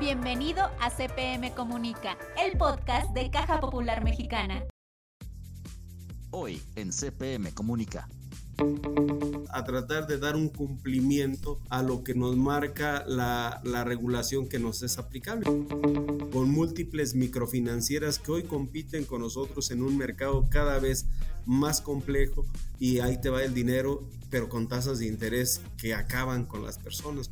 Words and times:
Bienvenido 0.00 0.62
a 0.80 0.90
CPM 0.90 1.52
Comunica, 1.54 2.16
el 2.40 2.56
podcast 2.56 3.12
de 3.14 3.32
Caja 3.32 3.58
Popular 3.58 4.04
Mexicana. 4.04 4.64
Hoy 6.30 6.62
en 6.76 6.92
CPM 6.92 7.52
Comunica. 7.52 8.08
A 9.50 9.64
tratar 9.64 10.06
de 10.06 10.18
dar 10.18 10.36
un 10.36 10.50
cumplimiento 10.50 11.58
a 11.68 11.82
lo 11.82 12.04
que 12.04 12.14
nos 12.14 12.36
marca 12.36 13.04
la, 13.08 13.60
la 13.64 13.82
regulación 13.82 14.48
que 14.48 14.60
nos 14.60 14.84
es 14.84 14.98
aplicable. 14.98 15.46
Con 16.32 16.48
múltiples 16.48 17.16
microfinancieras 17.16 18.20
que 18.20 18.30
hoy 18.30 18.42
compiten 18.44 19.04
con 19.04 19.22
nosotros 19.22 19.72
en 19.72 19.82
un 19.82 19.96
mercado 19.96 20.48
cada 20.48 20.78
vez 20.78 21.06
más 21.44 21.80
complejo 21.80 22.46
y 22.78 23.00
ahí 23.00 23.20
te 23.20 23.30
va 23.30 23.42
el 23.42 23.52
dinero, 23.52 24.08
pero 24.30 24.48
con 24.48 24.68
tasas 24.68 25.00
de 25.00 25.08
interés 25.08 25.60
que 25.76 25.96
acaban 25.96 26.44
con 26.44 26.62
las 26.62 26.78
personas. 26.78 27.28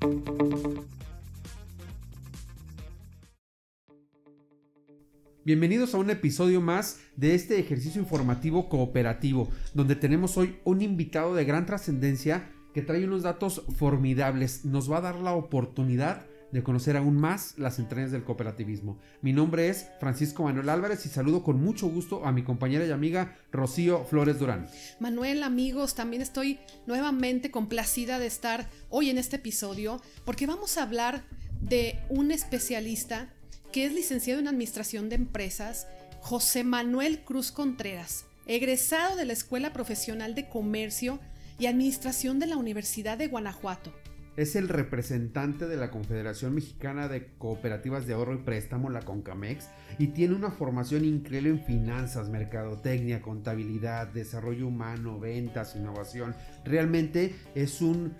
Bienvenidos 5.47 5.95
a 5.95 5.99
un 5.99 6.11
episodio 6.11 6.61
más 6.61 6.99
de 7.15 7.37
este 7.37 7.61
ejercicio 7.61 8.03
informativo 8.03 8.69
cooperativo, 8.69 9.49
donde 9.75 9.95
tenemos 9.95 10.37
hoy 10.37 10.57
un 10.65 10.83
invitado 10.83 11.37
de 11.37 11.45
gran 11.45 11.67
trascendencia 11.67 12.51
que 12.75 12.83
trae 12.83 13.05
unos 13.05 13.23
datos 13.23 13.63
formidables. 13.77 14.65
Nos 14.65 14.91
va 14.91 14.99
a 14.99 15.03
dar 15.03 15.15
la 15.15 15.35
oportunidad 15.35 16.27
de 16.51 16.65
conocer 16.65 16.97
aún 16.97 17.15
más 17.15 17.57
las 17.59 17.79
entrañas 17.79 18.11
del 18.11 18.25
cooperativismo. 18.25 18.99
Mi 19.23 19.33
nombre 19.33 19.69
es 19.69 19.87
Francisco 20.01 20.43
Manuel 20.43 20.69
Álvarez 20.69 21.07
y 21.07 21.11
saludo 21.11 21.45
con 21.45 21.63
mucho 21.63 21.87
gusto 21.87 22.27
a 22.27 22.33
mi 22.33 22.43
compañera 22.43 22.85
y 22.85 22.91
amiga 22.91 23.37
Rocío 23.53 24.05
Flores 24.05 24.41
Durán. 24.41 24.67
Manuel, 24.99 25.45
amigos, 25.45 25.95
también 25.95 26.23
estoy 26.23 26.59
nuevamente 26.89 27.53
complacida 27.53 28.19
de 28.19 28.27
estar 28.27 28.69
hoy 28.91 29.11
en 29.11 29.19
este 29.19 29.37
episodio 29.37 30.03
porque 30.25 30.49
vamos 30.49 30.77
a 30.77 30.83
hablar 30.83 31.23
de 31.61 32.01
un 32.09 32.33
especialista 32.33 33.33
que 33.73 33.87
es 33.87 33.93
licenciado 33.93 34.41
en 34.41 34.49
Administración 34.49 35.09
de 35.09 35.17
Empresas, 35.17 35.87
José 36.21 36.65
Manuel 36.65 37.21
Cruz 37.25 37.53
Contreras, 37.53 38.25
egresado 38.47 39.17
de 39.17 39.25
la 39.25 39.33
Escuela 39.33 39.73
Profesional 39.73 40.35
de 40.35 40.49
Comercio 40.49 41.21
y 41.59 41.67
Administración 41.67 42.39
de 42.39 42.47
la 42.47 42.57
Universidad 42.57 43.19
de 43.19 43.29
Guanajuato. 43.29 43.93
Es 44.37 44.55
el 44.55 44.69
representante 44.69 45.67
de 45.67 45.79
la 45.79 45.91
Confederación 45.91 46.55
Mexicana 46.55 47.09
de 47.09 47.29
Cooperativas 47.39 48.07
de 48.07 48.13
Ahorro 48.13 48.35
y 48.35 48.43
Préstamo, 48.43 48.91
la 48.91 49.01
CONCAMEX, 49.01 49.69
y 49.99 50.09
tiene 50.09 50.35
una 50.35 50.51
formación 50.51 51.07
increíble 51.07 51.49
en 51.49 51.65
finanzas, 51.65 52.29
mercadotecnia, 52.29 53.23
contabilidad, 53.23 54.09
desarrollo 54.09 54.67
humano, 54.67 55.19
ventas, 55.19 55.75
innovación. 55.75 56.35
Realmente 56.67 57.35
es 57.55 57.81
un, 57.81 58.13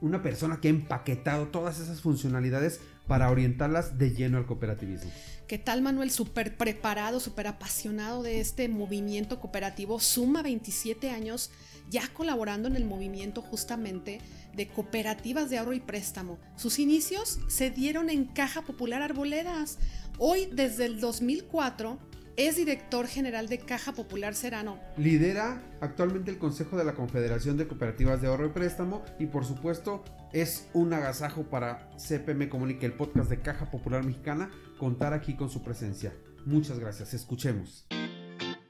una 0.00 0.22
persona 0.22 0.60
que 0.60 0.68
ha 0.68 0.70
empaquetado 0.70 1.48
todas 1.48 1.80
esas 1.80 2.00
funcionalidades 2.00 2.80
para 3.06 3.30
orientarlas 3.30 3.98
de 3.98 4.10
lleno 4.12 4.38
al 4.38 4.46
cooperativismo. 4.46 5.10
¿Qué 5.46 5.58
tal 5.58 5.82
Manuel? 5.82 6.10
Súper 6.10 6.56
preparado, 6.56 7.20
súper 7.20 7.46
apasionado 7.46 8.22
de 8.22 8.40
este 8.40 8.68
movimiento 8.68 9.40
cooperativo. 9.40 10.00
Suma 10.00 10.42
27 10.42 11.10
años 11.10 11.50
ya 11.90 12.08
colaborando 12.14 12.66
en 12.66 12.76
el 12.76 12.86
movimiento 12.86 13.42
justamente 13.42 14.20
de 14.54 14.68
cooperativas 14.68 15.50
de 15.50 15.58
ahorro 15.58 15.74
y 15.74 15.80
préstamo. 15.80 16.38
Sus 16.56 16.78
inicios 16.78 17.40
se 17.48 17.70
dieron 17.70 18.08
en 18.08 18.24
Caja 18.24 18.62
Popular 18.62 19.02
Arboledas. 19.02 19.78
Hoy, 20.18 20.48
desde 20.50 20.86
el 20.86 20.98
2004, 21.00 21.98
es 22.36 22.56
director 22.56 23.06
general 23.06 23.48
de 23.48 23.58
Caja 23.58 23.92
Popular 23.92 24.34
Serano. 24.34 24.78
Lidera 24.96 25.62
actualmente 25.80 26.30
el 26.30 26.38
Consejo 26.38 26.76
de 26.76 26.84
la 26.84 26.94
Confederación 26.94 27.56
de 27.56 27.68
Cooperativas 27.68 28.20
de 28.20 28.28
Ahorro 28.28 28.46
y 28.46 28.50
Préstamo 28.50 29.04
y 29.18 29.26
por 29.26 29.44
supuesto 29.44 30.04
es 30.32 30.68
un 30.72 30.92
agasajo 30.92 31.44
para 31.44 31.90
CPM 31.96 32.48
Comunica, 32.48 32.86
el 32.86 32.94
podcast 32.94 33.30
de 33.30 33.40
Caja 33.40 33.70
Popular 33.70 34.04
Mexicana, 34.04 34.50
contar 34.78 35.12
aquí 35.12 35.36
con 35.36 35.50
su 35.50 35.62
presencia. 35.62 36.12
Muchas 36.44 36.78
gracias, 36.78 37.14
escuchemos. 37.14 37.86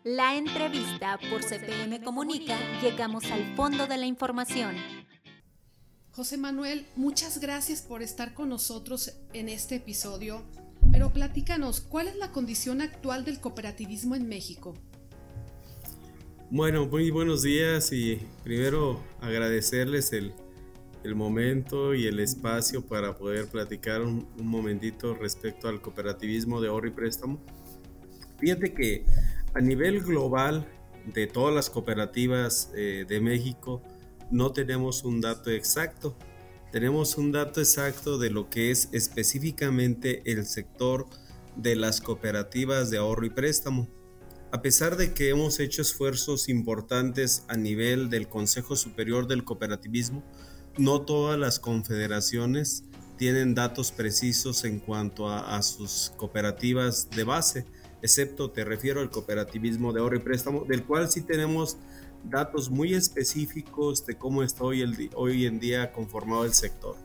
La 0.05 0.37
entrevista 0.37 1.19
por 1.31 1.43
CPM 1.43 2.03
Comunica, 2.03 2.57
llegamos 2.83 3.25
al 3.31 3.57
fondo 3.57 3.87
de 3.87 3.97
la 3.97 4.07
información. 4.07 4.75
José 6.11 6.37
Manuel, 6.37 6.87
muchas 6.95 7.41
gracias 7.41 7.83
por 7.83 8.03
estar 8.03 8.35
con 8.35 8.51
nosotros 8.51 9.17
en 9.33 9.49
este 9.49 9.77
episodio. 9.77 10.45
Pero 10.95 11.13
platícanos, 11.13 11.81
¿cuál 11.81 12.07
es 12.07 12.15
la 12.15 12.31
condición 12.31 12.81
actual 12.81 13.25
del 13.25 13.41
cooperativismo 13.41 14.15
en 14.15 14.29
México? 14.29 14.75
Bueno, 16.53 16.87
muy 16.87 17.11
buenos 17.11 17.43
días 17.43 17.93
y 17.93 18.21
primero 18.45 19.03
agradecerles 19.21 20.13
el, 20.13 20.33
el 21.03 21.17
momento 21.17 21.97
y 21.97 22.07
el 22.07 22.21
espacio 22.21 22.87
para 22.87 23.19
poder 23.19 23.49
platicar 23.49 24.03
un, 24.03 24.29
un, 24.39 24.47
momentito 24.47 25.15
respecto 25.15 25.67
al 25.67 25.81
cooperativismo 25.81 26.61
de 26.61 26.69
ahorro 26.69 26.87
y 26.87 26.93
préstamo. 26.93 27.41
Fíjate 28.39 28.73
que 28.73 29.05
a 29.53 29.61
nivel 29.61 30.01
global 30.01 30.65
de 31.13 31.27
todas 31.27 31.53
las 31.53 31.71
cooperativas 31.71 32.71
eh, 32.77 33.05
de 33.09 33.21
México 33.21 33.83
no 34.31 34.53
tenemos 34.53 35.03
un 35.03 35.21
dato 35.21 35.51
exacto, 35.51 36.17
tenemos 36.75 37.19
un 37.19 37.31
dato 37.31 37.61
exacto 37.61 38.19
de 38.19 38.31
lo 38.31 38.51
que 38.51 38.73
es 38.73 38.89
específicamente 38.91 40.29
el 40.29 40.45
sector 40.45 41.07
de 41.55 41.77
las 41.77 42.01
cooperativas 42.01 42.91
de 42.91 42.99
ahorro 42.99 43.25
y 43.27 43.31
préstamo. 43.31 43.89
A 44.51 44.61
pesar 44.61 44.97
de 44.97 45.15
que 45.15 45.29
hemos 45.29 45.61
hecho 45.61 45.83
esfuerzos 45.83 46.49
importantes 46.49 47.45
a 47.47 47.57
nivel 47.57 48.11
del 48.11 48.29
Consejo 48.29 48.75
Superior 48.75 49.29
del 49.29 49.45
Cooperativismo, 49.45 50.25
no 50.77 51.03
todas 51.03 51.39
las 51.39 51.61
confederaciones 51.61 52.83
tienen 53.17 53.55
datos 53.55 53.93
precisos 53.93 54.65
en 54.65 54.81
cuanto 54.81 55.29
a, 55.29 55.57
a, 55.57 55.63
sus 55.63 56.13
cooperativas 56.17 57.09
de 57.11 57.23
base, 57.23 57.67
excepto 58.03 58.51
te 58.51 58.65
refiero 58.65 59.01
al 59.01 59.11
cooperativismo 59.11 59.93
de 59.93 60.01
ahorro 60.01 60.17
y 60.17 60.23
préstamo, 60.23 60.65
del 60.65 60.83
cual 60.83 61.09
sí 61.09 61.21
tenemos 61.21 61.77
datos 62.25 62.71
muy 62.71 62.95
específicos 62.95 64.05
de 64.07 64.17
cómo 64.17 64.43
está 64.43 64.65
hoy, 64.65 65.47
en 65.47 65.61
día 65.61 65.93
conformado 65.93 66.45
el 66.45 66.55
sector. 66.55 66.97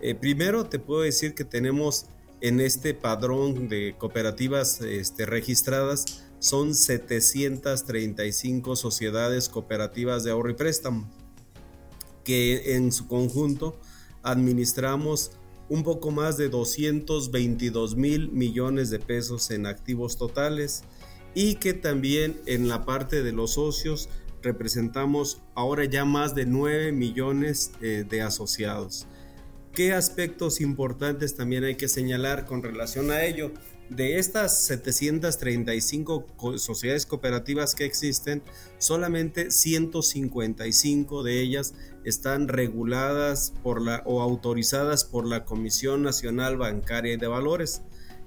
Eh, 0.00 0.14
primero 0.14 0.66
te 0.66 0.78
puedo 0.78 1.02
decir 1.02 1.34
que 1.34 1.44
tenemos 1.44 2.06
en 2.40 2.60
este 2.60 2.94
padrón 2.94 3.68
de 3.68 3.96
cooperativas 3.98 4.80
este, 4.80 5.26
registradas 5.26 6.24
son 6.38 6.74
735 6.74 8.76
sociedades 8.76 9.48
cooperativas 9.48 10.22
de 10.22 10.30
ahorro 10.30 10.50
y 10.50 10.54
préstamo 10.54 11.10
que 12.22 12.76
en 12.76 12.92
su 12.92 13.08
conjunto 13.08 13.80
administramos 14.22 15.32
un 15.68 15.82
poco 15.82 16.10
más 16.10 16.36
de 16.36 16.48
222 16.48 17.96
mil 17.96 18.30
millones 18.30 18.90
de 18.90 18.98
pesos 18.98 19.50
en 19.50 19.66
activos 19.66 20.16
totales 20.16 20.84
y 21.34 21.56
que 21.56 21.74
también 21.74 22.40
en 22.46 22.68
la 22.68 22.84
parte 22.84 23.22
de 23.22 23.32
los 23.32 23.54
socios 23.54 24.08
representamos 24.42 25.42
ahora 25.54 25.84
ya 25.84 26.04
más 26.04 26.34
de 26.34 26.46
9 26.46 26.92
millones 26.92 27.72
eh, 27.80 28.04
de 28.08 28.22
asociados. 28.22 29.06
¿Qué 29.72 29.92
aspectos 29.92 30.60
importantes 30.60 31.36
también 31.36 31.64
hay 31.64 31.76
que 31.76 31.88
señalar 31.88 32.46
con 32.46 32.62
relación 32.62 33.10
a 33.10 33.24
ello? 33.24 33.52
De 33.90 34.18
estas 34.18 34.64
735 34.64 36.26
sociedades 36.56 37.06
cooperativas 37.06 37.74
que 37.74 37.84
existen, 37.84 38.42
solamente 38.78 39.50
155 39.50 41.22
de 41.22 41.40
ellas 41.40 41.74
están 42.04 42.48
reguladas 42.48 43.54
por 43.62 43.80
la, 43.80 44.02
o 44.04 44.20
autorizadas 44.20 45.04
por 45.04 45.26
la 45.26 45.44
Comisión 45.44 46.02
Nacional 46.02 46.58
Bancaria 46.58 47.14
y 47.14 47.16
de 47.16 47.28
Valores. 47.28 47.82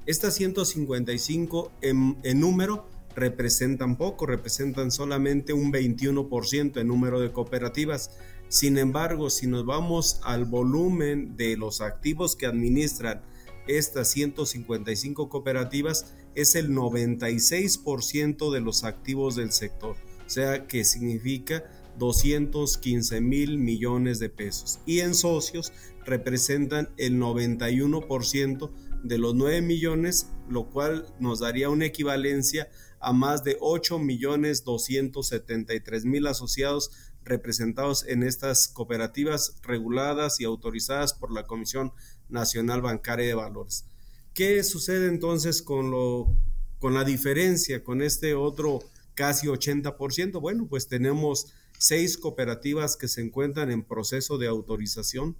Estas 0.07 0.33
155 0.35 1.71
en, 1.81 2.17
en 2.23 2.39
número 2.39 2.87
representan 3.15 3.97
poco, 3.97 4.25
representan 4.25 4.91
solamente 4.91 5.53
un 5.53 5.71
21% 5.71 6.79
en 6.79 6.87
número 6.87 7.19
de 7.19 7.31
cooperativas. 7.31 8.11
Sin 8.47 8.77
embargo, 8.77 9.29
si 9.29 9.47
nos 9.47 9.65
vamos 9.65 10.19
al 10.23 10.45
volumen 10.45 11.35
de 11.37 11.57
los 11.57 11.81
activos 11.81 12.35
que 12.35 12.45
administran 12.45 13.21
estas 13.67 14.09
155 14.09 15.29
cooperativas, 15.29 16.13
es 16.35 16.55
el 16.55 16.71
96% 16.71 18.51
de 18.51 18.61
los 18.61 18.83
activos 18.83 19.35
del 19.35 19.51
sector. 19.51 19.95
O 20.25 20.29
sea 20.29 20.67
que 20.67 20.83
significa 20.83 21.63
215 21.97 23.21
mil 23.21 23.57
millones 23.57 24.19
de 24.19 24.29
pesos. 24.29 24.79
Y 24.85 24.99
en 24.99 25.13
socios 25.13 25.73
representan 26.05 26.89
el 26.97 27.19
91% 27.19 28.71
de 29.03 29.17
los 29.17 29.35
9 29.35 29.61
millones, 29.61 30.29
lo 30.49 30.69
cual 30.69 31.05
nos 31.19 31.39
daría 31.39 31.69
una 31.69 31.85
equivalencia 31.85 32.69
a 33.01 33.13
más 33.13 33.43
de 33.43 33.57
8 33.59 33.99
millones 33.99 34.63
273 34.63 36.05
mil 36.05 36.27
asociados 36.27 36.91
representados 37.23 38.05
en 38.07 38.23
estas 38.23 38.67
cooperativas 38.67 39.55
reguladas 39.63 40.39
y 40.39 40.45
autorizadas 40.45 41.13
por 41.13 41.31
la 41.31 41.45
Comisión 41.45 41.91
Nacional 42.29 42.81
Bancaria 42.81 43.27
de 43.27 43.33
Valores. 43.33 43.85
¿Qué 44.33 44.63
sucede 44.63 45.07
entonces 45.07 45.61
con, 45.61 45.91
lo, 45.91 46.35
con 46.79 46.93
la 46.93 47.03
diferencia, 47.03 47.83
con 47.83 48.01
este 48.01 48.33
otro 48.33 48.79
casi 49.13 49.47
80%? 49.47 50.39
Bueno, 50.39 50.67
pues 50.67 50.87
tenemos 50.87 51.53
seis 51.77 52.17
cooperativas 52.17 52.95
que 52.95 53.07
se 53.07 53.21
encuentran 53.21 53.71
en 53.71 53.83
proceso 53.83 54.37
de 54.37 54.47
autorización. 54.47 55.35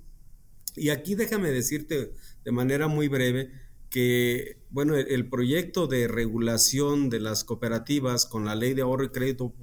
Y 0.75 0.89
aquí 0.89 1.15
déjame 1.15 1.51
decirte 1.51 2.13
de 2.43 2.51
manera 2.51 2.87
muy 2.87 3.07
breve 3.07 3.51
que, 3.91 4.57
bueno, 4.69 4.95
el, 4.95 5.29
proyecto 5.29 5.85
de 5.85 6.07
regulación 6.07 7.09
de 7.09 7.19
las 7.19 7.43
cooperativas 7.43 8.25
con 8.25 8.45
la 8.45 8.55
ley 8.55 8.73
de 8.73 8.81
ahorro 8.81 9.03
y 9.03 9.09
crédito, 9.09 9.53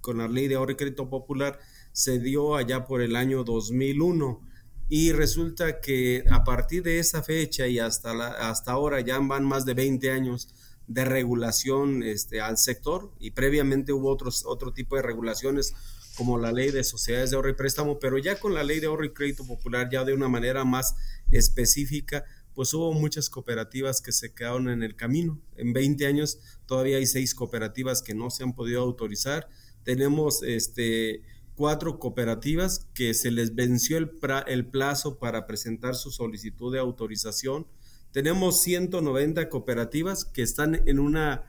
con 0.00 0.18
la 0.18 0.26
ley 0.26 0.48
de 0.48 0.56
ahorro 0.56 0.72
y 0.72 0.76
crédito 0.76 1.08
popular 1.08 1.60
se 1.92 2.18
dio 2.18 2.56
allá 2.56 2.86
por 2.86 3.02
el 3.02 3.14
año 3.14 3.44
2001 3.44 4.40
y 4.88 5.12
resulta 5.12 5.80
que 5.80 6.24
a 6.30 6.44
partir 6.44 6.82
de 6.82 6.98
esa 6.98 7.22
fecha 7.22 7.68
y 7.68 7.78
hasta, 7.78 8.14
la, 8.14 8.28
hasta 8.28 8.72
ahora 8.72 9.00
ya 9.00 9.18
van 9.18 9.44
más 9.44 9.66
de 9.66 9.74
20 9.74 10.10
años 10.10 10.48
de 10.86 11.04
regulación 11.04 12.02
este, 12.02 12.40
al 12.40 12.56
sector 12.56 13.12
y 13.20 13.32
previamente 13.32 13.92
hubo 13.92 14.10
otros, 14.10 14.44
otro 14.46 14.72
tipo 14.72 14.96
de 14.96 15.02
regulaciones 15.02 15.74
como 16.16 16.38
la 16.38 16.52
ley 16.52 16.70
de 16.70 16.84
sociedades 16.84 17.30
de 17.30 17.36
ahorro 17.36 17.50
y 17.50 17.54
préstamo, 17.54 17.98
pero 17.98 18.18
ya 18.18 18.38
con 18.38 18.54
la 18.54 18.62
ley 18.62 18.80
de 18.80 18.86
ahorro 18.86 19.04
y 19.04 19.12
crédito 19.12 19.46
popular 19.46 19.88
ya 19.90 20.04
de 20.04 20.14
una 20.14 20.28
manera 20.28 20.64
más 20.64 20.94
específica, 21.30 22.24
pues 22.54 22.72
hubo 22.74 22.92
muchas 22.92 23.28
cooperativas 23.28 24.00
que 24.00 24.12
se 24.12 24.32
quedaron 24.32 24.68
en 24.68 24.82
el 24.82 24.96
camino. 24.96 25.40
En 25.56 25.72
20 25.72 26.06
años 26.06 26.38
todavía 26.66 26.98
hay 26.98 27.06
seis 27.06 27.34
cooperativas 27.34 28.02
que 28.02 28.14
no 28.14 28.30
se 28.30 28.44
han 28.44 28.54
podido 28.54 28.80
autorizar. 28.80 29.48
Tenemos 29.82 30.42
este, 30.42 31.22
cuatro 31.54 31.98
cooperativas 31.98 32.86
que 32.94 33.14
se 33.14 33.30
les 33.30 33.54
venció 33.54 33.98
el, 33.98 34.12
el 34.46 34.66
plazo 34.66 35.18
para 35.18 35.46
presentar 35.46 35.94
su 35.94 36.10
solicitud 36.10 36.72
de 36.72 36.78
autorización. 36.78 37.66
Tenemos 38.12 38.62
190 38.62 39.48
cooperativas 39.48 40.24
que 40.24 40.42
están 40.42 40.82
en 40.86 41.00
una 41.00 41.44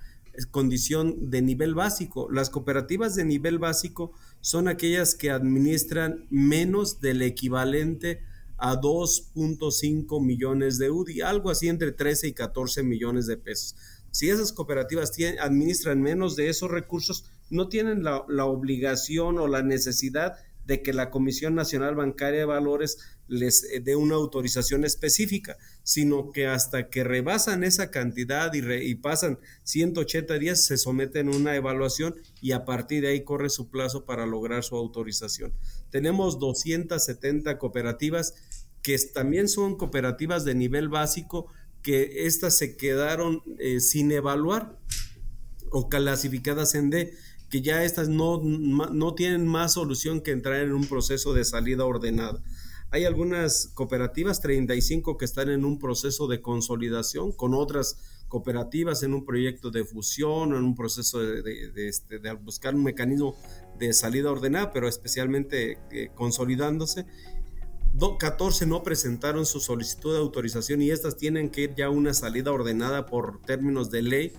condición 0.51 1.29
de 1.29 1.41
nivel 1.41 1.75
básico. 1.75 2.29
Las 2.31 2.49
cooperativas 2.49 3.15
de 3.15 3.25
nivel 3.25 3.59
básico 3.59 4.11
son 4.41 4.67
aquellas 4.67 5.15
que 5.15 5.31
administran 5.31 6.25
menos 6.29 6.99
del 6.99 7.21
equivalente 7.21 8.21
a 8.57 8.79
2.5 8.79 10.23
millones 10.23 10.77
de 10.77 10.91
UDI, 10.91 11.21
algo 11.21 11.49
así 11.49 11.67
entre 11.67 11.91
13 11.91 12.27
y 12.27 12.33
14 12.33 12.83
millones 12.83 13.27
de 13.27 13.37
pesos. 13.37 13.75
Si 14.11 14.29
esas 14.29 14.53
cooperativas 14.53 15.11
administran 15.41 16.01
menos 16.01 16.35
de 16.35 16.49
esos 16.49 16.71
recursos, 16.71 17.25
no 17.49 17.67
tienen 17.67 18.03
la, 18.03 18.23
la 18.29 18.45
obligación 18.45 19.39
o 19.39 19.47
la 19.47 19.61
necesidad 19.61 20.37
de 20.65 20.81
que 20.81 20.93
la 20.93 21.09
Comisión 21.09 21.55
Nacional 21.55 21.95
Bancaria 21.95 22.39
de 22.39 22.45
Valores 22.45 22.97
les 23.27 23.63
eh, 23.65 23.79
dé 23.79 23.95
una 23.95 24.15
autorización 24.15 24.85
específica, 24.85 25.57
sino 25.83 26.31
que 26.31 26.47
hasta 26.47 26.89
que 26.89 27.03
rebasan 27.03 27.63
esa 27.63 27.91
cantidad 27.91 28.51
y, 28.53 28.95
pasan 28.95 29.39
180 29.63 30.37
días 30.39 30.65
se 30.65 30.77
someten 30.77 31.29
a 31.29 31.35
una 31.35 31.55
evaluación 31.55 32.15
y 32.41 32.51
a 32.51 32.65
partir 32.65 33.01
de 33.01 33.09
ahí 33.09 33.23
corre 33.23 33.49
su 33.49 33.69
plazo 33.69 34.05
para 34.05 34.25
lograr 34.25 34.63
su 34.63 34.75
autorización. 34.75 35.53
Tenemos 35.89 36.39
270 36.39 37.57
cooperativas 37.57 38.33
que 38.81 38.97
también 39.13 39.47
son 39.47 39.77
cooperativas 39.77 40.45
de 40.45 40.53
nivel 40.53 40.89
básico, 40.89 41.47
que 41.81 42.27
estas 42.27 42.57
se 42.57 42.77
quedaron 42.77 43.41
eh, 43.57 43.79
sin 43.79 44.11
evaluar 44.11 44.77
o 45.71 45.89
clasificadas 45.89 46.75
en 46.75 46.89
D, 46.89 47.13
que 47.49 47.61
ya 47.61 47.83
estas 47.83 48.09
no, 48.09 48.41
no 48.43 49.15
tienen 49.15 49.47
más 49.47 49.73
solución 49.73 50.21
que 50.21 50.31
entrar 50.31 50.61
en 50.61 50.73
un 50.73 50.85
proceso 50.85 51.33
de 51.33 51.45
salida 51.45 51.85
ordenada. 51.85 52.43
Hay 52.91 53.05
algunas 53.05 53.67
cooperativas, 53.73 54.39
35, 54.41 55.17
que 55.17 55.25
están 55.25 55.49
en 55.49 55.65
un 55.65 55.79
proceso 55.79 56.27
de 56.27 56.41
consolidación 56.41 57.31
con 57.31 57.53
otras 57.53 57.97
cooperativas 58.27 59.03
en 59.03 59.13
un 59.13 59.25
proyecto 59.25 59.71
de 59.71 59.85
fusión 59.85 60.49
en 60.49 60.63
un 60.63 60.75
proceso 60.75 61.19
de, 61.19 61.87
este, 61.87 62.19
buscar 62.33 62.75
un 62.75 62.83
mecanismo 62.83 63.35
de 63.77 63.93
salida 63.93 64.31
ordenada, 64.31 64.71
pero 64.71 64.87
especialmente 64.87 65.77
eh, 65.91 66.09
consolidándose. 66.13 67.05
14 68.19 68.65
no 68.65 68.83
presentaron 68.83 69.45
su 69.45 69.61
solicitud 69.61 70.13
de 70.13 70.19
autorización 70.19 70.81
y 70.81 70.91
estas 70.91 71.15
tienen 71.15 71.49
que 71.49 71.61
ir 71.61 71.75
ya 71.75 71.85
a 71.85 71.89
una 71.89 72.13
salida 72.13 72.51
ordenada 72.51 73.05
por 73.05 73.41
términos 73.41 73.89
de 73.89 74.01
ley. 74.01 74.33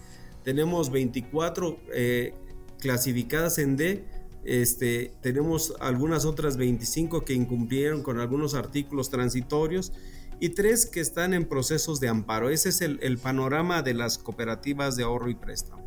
Tenemos 0.45 0.91
24 0.91 1.79
eh, 1.93 2.35
clasificadas 2.79 3.59
en 3.59 3.77
D 3.77 4.05
este, 4.47 5.13
tenemos 5.23 5.75
algunas 5.81 6.25
otras 6.25 6.57
25 6.57 7.25
que 7.25 7.35
incumplieron 7.35 8.05
con 8.05 8.21
algunos 8.21 8.55
artículos 8.55 9.11
transitorios 9.11 9.93
y 10.39 10.51
tres 10.51 10.87
que 10.87 11.01
están 11.01 11.35
en 11.35 11.47
procesos 11.47 11.99
de 11.99 12.07
amparo. 12.09 12.49
Ese 12.49 12.69
es 12.69 12.81
el, 12.81 13.19
panorama 13.19 13.83
de 13.83 13.95
las 13.95 14.19
cooperativas 14.19 14.95
de 14.95 15.03
ahorro 15.03 15.31
y 15.31 15.35
préstamo. 15.35 15.86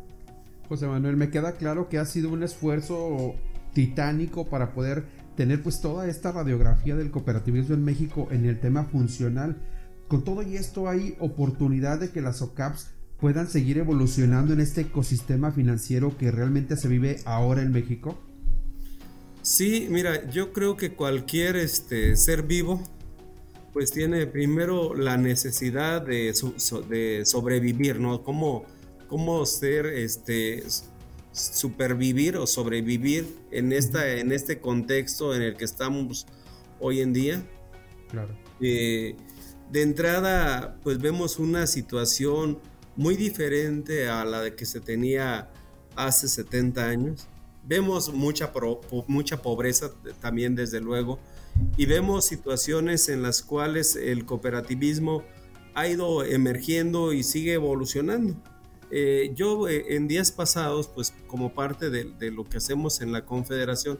José 0.70 0.86
Manuel, 0.86 1.16
me 1.16 1.30
queda 1.30 1.56
claro 1.56 1.88
que 1.88 1.98
ha 1.98 2.04
sido 2.04 2.30
un 2.30 2.44
esfuerzo 2.44 3.34
titánico 3.74 4.48
para 4.48 4.72
poder 4.72 5.04
tener 5.36 5.60
pues 5.64 5.80
toda 5.80 6.06
esta 6.06 6.30
radiografía 6.30 6.94
del 6.94 7.10
cooperativismo 7.10 7.74
en 7.74 7.84
México 7.84 8.28
en 8.30 8.44
el 8.44 8.60
tema 8.60 8.84
funcional. 8.84 9.56
Con 10.06 10.22
todo 10.22 10.44
y 10.44 10.54
esto 10.54 10.88
hay 10.88 11.16
oportunidad 11.18 11.98
de 11.98 12.10
que 12.10 12.20
las 12.20 12.40
OCAPs 12.40 12.92
puedan 13.18 13.48
seguir 13.48 13.78
evolucionando 13.78 14.52
en 14.52 14.60
este 14.60 14.82
ecosistema 14.82 15.50
financiero 15.50 16.16
que 16.16 16.30
realmente 16.30 16.76
se 16.76 16.86
vive 16.86 17.16
ahora 17.24 17.62
en 17.62 17.72
México. 17.72 18.16
Sí, 19.42 19.88
mira, 19.90 20.30
yo 20.30 20.52
creo 20.52 20.76
que 20.76 20.94
cualquier 20.94 21.56
este, 21.56 22.16
ser 22.16 22.44
vivo 22.44 22.80
pues 23.72 23.90
tiene 23.90 24.24
primero 24.28 24.94
la 24.94 25.16
necesidad 25.16 26.02
de, 26.02 26.32
de 26.88 27.22
sobrevivir, 27.26 27.98
¿no? 27.98 28.22
Cómo, 28.22 28.66
cómo 29.10 29.44
ser, 29.44 29.86
este, 29.86 30.62
supervivir 31.32 32.36
o 32.36 32.46
sobrevivir 32.46 33.26
en, 33.50 33.72
esta, 33.72 34.08
en 34.08 34.30
este 34.30 34.60
contexto 34.60 35.34
en 35.34 35.42
el 35.42 35.56
que 35.56 35.64
estamos 35.64 36.28
hoy 36.78 37.00
en 37.00 37.12
día. 37.12 37.42
Claro. 38.08 38.38
Eh, 38.60 39.16
de 39.68 39.82
entrada, 39.82 40.78
pues 40.84 41.00
vemos 41.00 41.40
una 41.40 41.66
situación 41.66 42.60
muy 42.94 43.16
diferente 43.16 44.08
a 44.08 44.24
la 44.24 44.42
de 44.42 44.54
que 44.54 44.64
se 44.64 44.78
tenía 44.78 45.50
hace 45.96 46.28
70 46.28 46.86
años. 46.86 47.26
Vemos 47.64 48.14
mucha, 48.14 48.52
mucha 49.08 49.42
pobreza 49.42 49.90
también, 50.20 50.54
desde 50.54 50.80
luego, 50.80 51.18
y 51.76 51.86
vemos 51.86 52.26
situaciones 52.26 53.08
en 53.08 53.22
las 53.22 53.42
cuales 53.42 53.96
el 53.96 54.24
cooperativismo 54.24 55.24
ha 55.74 55.88
ido 55.88 56.24
emergiendo 56.24 57.12
y 57.12 57.24
sigue 57.24 57.54
evolucionando. 57.54 58.40
Eh, 58.90 59.32
yo 59.34 59.68
eh, 59.68 59.94
en 59.96 60.08
días 60.08 60.32
pasados, 60.32 60.88
pues 60.88 61.14
como 61.26 61.54
parte 61.54 61.90
de, 61.90 62.30
lo 62.30 62.44
que 62.44 62.58
hacemos 62.58 63.00
en 63.00 63.12
la 63.12 63.24
Confederación, 63.24 63.98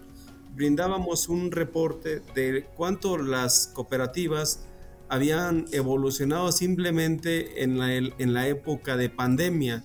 brindábamos 0.54 1.28
un 1.28 1.52
reporte 1.52 2.20
de 2.34 2.66
cuánto 2.76 3.16
las 3.18 3.68
cooperativas 3.68 4.64
habían 5.08 5.66
evolucionado 5.72 6.52
simplemente 6.52 7.62
en 7.62 7.78
la, 7.78 7.94
en 7.94 8.34
la 8.34 8.48
época 8.48 8.96
de 8.96 9.10
pandemia. 9.10 9.84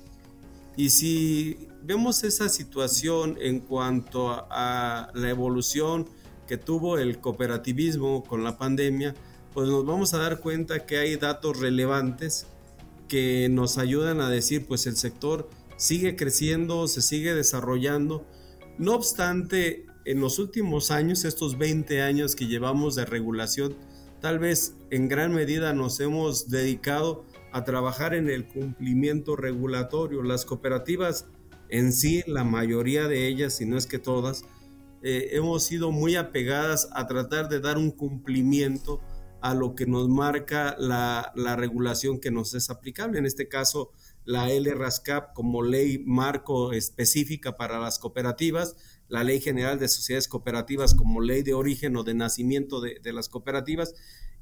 Y 0.76 0.90
si 0.90 1.68
vemos 1.84 2.24
esa 2.24 2.50
situación 2.50 3.38
en 3.40 3.60
cuanto 3.60 4.30
a, 4.50 5.12
la 5.14 5.30
evolución 5.30 6.08
que 6.48 6.58
tuvo 6.58 6.98
el 6.98 7.20
cooperativismo 7.20 8.24
con 8.24 8.44
la 8.44 8.58
pandemia, 8.58 9.14
pues 9.54 9.70
nos 9.70 9.86
vamos 9.86 10.14
a 10.14 10.18
dar 10.18 10.40
cuenta 10.40 10.86
que 10.86 10.98
hay 10.98 11.16
datos 11.16 11.60
relevantes 11.60 12.48
que 13.08 13.48
nos 13.50 13.78
ayudan 13.78 14.22
a 14.22 14.30
decir, 14.30 14.66
pues 14.66 14.88
el 14.88 14.96
sector 14.96 15.50
sigue 15.78 16.16
creciendo, 16.16 16.88
se 16.88 17.02
sigue 17.02 17.34
desarrollando. 17.34 18.26
No 18.78 18.96
obstante, 18.96 19.86
en 20.06 20.20
los 20.22 20.40
últimos 20.40 20.92
años, 20.92 21.26
estos 21.26 21.58
20 21.58 22.02
años 22.02 22.36
que 22.36 22.48
llevamos 22.48 22.96
de 22.96 23.06
regulación, 23.06 23.76
tal 24.22 24.40
vez 24.40 24.76
en 24.92 25.08
gran 25.08 25.34
medida 25.34 25.74
nos 25.74 26.00
hemos 26.00 26.50
dedicado 26.50 27.26
a 27.52 27.64
trabajar 27.64 28.14
en 28.14 28.30
el 28.30 28.48
cumplimiento 28.48 29.36
regulatorio. 29.36 30.24
Las 30.24 30.46
cooperativas 30.46 31.26
en 31.70 31.94
sí, 31.94 32.24
la 32.28 32.44
mayoría 32.44 33.08
de 33.08 33.28
ellas, 33.28 33.56
si 33.56 33.66
no 33.66 33.78
es 33.78 33.88
que 33.88 34.00
todas, 34.00 34.46
eh, 35.02 35.30
hemos 35.32 35.64
sido 35.64 35.92
muy 35.92 36.16
apegadas 36.16 36.90
a 36.94 37.08
tratar 37.08 37.50
de 37.50 37.60
dar 37.60 37.78
un 37.78 37.92
cumplimiento 37.92 39.02
a 39.46 39.54
lo 39.54 39.76
que 39.76 39.86
nos 39.86 40.10
marca 40.10 40.76
la, 40.80 41.32
regulación 41.56 42.20
que 42.20 42.32
nos 42.32 42.56
es 42.56 42.72
aplicable. 42.72 43.20
En 43.20 43.28
este 43.28 43.48
caso, 43.48 43.92
la 44.24 44.50
LRASCAP 44.50 45.36
como 45.36 45.62
ley 45.62 46.04
marco 46.04 46.74
específica 46.74 47.56
para 47.56 47.80
las 47.80 48.00
cooperativas, 48.00 48.76
la 49.08 49.24
Ley 49.24 49.40
General 49.40 49.78
de 49.78 49.88
Sociedades 49.88 50.28
Cooperativas 50.28 50.96
como 50.96 51.22
ley 51.22 51.44
de 51.44 51.54
origen 51.54 51.96
o 51.96 52.04
de 52.04 52.16
nacimiento 52.16 52.82
de, 52.82 53.00
las 53.14 53.30
cooperativas 53.30 53.94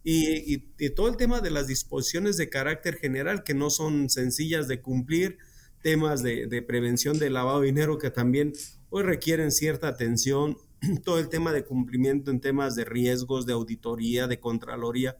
y, 0.05 0.60
todo 0.91 1.10
el 1.10 1.17
tema 1.17 1.41
de 1.41 1.51
las 1.51 1.67
disposiciones 1.67 2.38
de 2.38 2.48
carácter 2.48 2.95
general 2.95 3.43
que 3.43 3.53
no 3.53 3.72
son 3.72 4.10
sencillas 4.10 4.69
de 4.69 4.81
cumplir, 4.81 5.38
temas 5.81 6.24
de, 6.24 6.63
prevención 6.65 7.19
de 7.19 7.29
lavado 7.29 7.60
de 7.60 7.65
dinero 7.65 7.98
que 7.98 8.10
también 8.10 8.53
hoy 8.89 9.03
requieren 9.03 9.51
cierta 9.51 9.89
atención, 9.89 10.55
todo 11.04 11.20
el 11.20 11.30
tema 11.30 11.52
de 11.52 11.66
cumplimiento 11.66 12.32
en 12.32 12.40
temas 12.40 12.75
de 12.75 12.86
riesgos, 12.86 13.46
de 13.46 13.54
auditoría, 13.54 14.28
de 14.28 14.40
contraloría. 14.40 15.18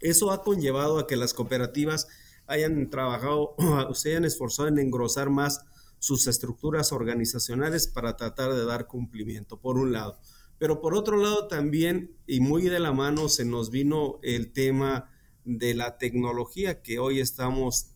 Eso 0.00 0.30
ha 0.32 0.42
conllevado 0.42 0.98
a 0.98 1.06
que 1.06 1.16
las 1.16 1.34
cooperativas 1.34 2.08
hayan 2.46 2.90
trabajado, 2.90 3.54
se 3.94 4.10
hayan 4.10 4.24
esforzado 4.24 4.68
en 4.68 4.78
engrosar 4.78 5.30
más 5.30 5.64
sus 5.98 6.26
estructuras 6.26 6.92
organizacionales 6.92 7.86
para 7.86 8.16
tratar 8.16 8.52
de 8.52 8.64
dar 8.64 8.86
cumplimiento, 8.86 9.60
por 9.60 9.78
un 9.78 9.92
lado. 9.92 10.18
Pero 10.58 10.80
por 10.80 10.94
otro 10.94 11.16
lado 11.16 11.48
también, 11.48 12.14
y 12.26 12.40
muy 12.40 12.62
de 12.62 12.78
la 12.78 12.92
mano, 12.92 13.28
se 13.28 13.44
nos 13.44 13.70
vino 13.70 14.18
el 14.22 14.52
tema 14.52 15.10
de 15.44 15.74
la 15.74 15.98
tecnología 15.98 16.82
que 16.82 16.98
hoy 16.98 17.20
estamos 17.20 17.90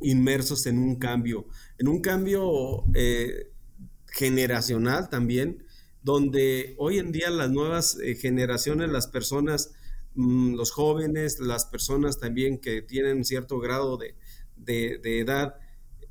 inmersos 0.00 0.66
en 0.66 0.78
un 0.78 0.96
cambio, 0.96 1.46
en 1.78 1.88
un 1.88 2.00
cambio 2.00 2.84
eh, 2.94 3.50
generacional 4.06 5.08
también, 5.08 5.63
donde 6.04 6.76
hoy 6.78 6.98
en 6.98 7.10
día 7.10 7.30
las 7.30 7.50
nuevas 7.50 7.98
eh, 7.98 8.14
generaciones, 8.14 8.90
las 8.90 9.08
personas, 9.08 9.72
mm, 10.14 10.54
los 10.54 10.70
jóvenes, 10.70 11.40
las 11.40 11.64
personas 11.64 12.20
también 12.20 12.58
que 12.58 12.82
tienen 12.82 13.24
cierto 13.24 13.58
grado 13.58 13.96
de, 13.96 14.14
de 14.56 15.18
edad, 15.18 15.56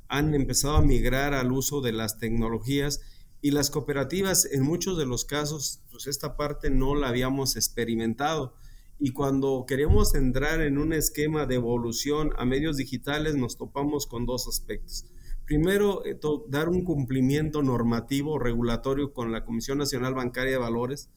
han 0.10 0.34
empezado 0.34 0.76
a 0.76 0.82
migrar 0.82 1.34
al 1.34 1.52
uso 1.52 1.80
de 1.80 1.92
las 1.92 2.18
tecnologías 2.18 3.02
y 3.42 3.52
las 3.52 3.70
cooperativas 3.70 4.46
en 4.46 4.64
muchos 4.64 4.98
de 4.98 5.06
los 5.06 5.26
casos, 5.26 5.82
pues 5.92 6.08
esta 6.08 6.38
parte 6.38 6.70
no 6.70 6.96
la 6.96 7.10
habíamos 7.10 7.56
experimentado. 7.56 8.56
Y 9.00 9.12
cuando 9.12 9.66
queremos 9.68 10.16
entrar 10.16 10.62
en 10.62 10.78
un 10.78 10.94
esquema 10.94 11.46
de 11.46 11.56
evolución 11.56 12.32
a 12.38 12.46
medios 12.46 12.78
digitales, 12.78 13.36
nos 13.36 13.58
topamos 13.58 14.08
con 14.08 14.26
dos 14.26 14.48
aspectos. 14.48 15.06
Primero, 15.46 16.06
eh, 16.06 16.18
dar 16.48 16.70
un 16.70 16.84
cumplimiento 16.84 17.62
normativo 17.62 18.40
regulatorio 18.40 19.14
con 19.14 19.32
la 19.32 19.44
Comisión 19.44 19.78
Nacional 19.78 20.14
Bancaria 20.14 20.54
de 20.54 20.58
Valores 20.58 21.10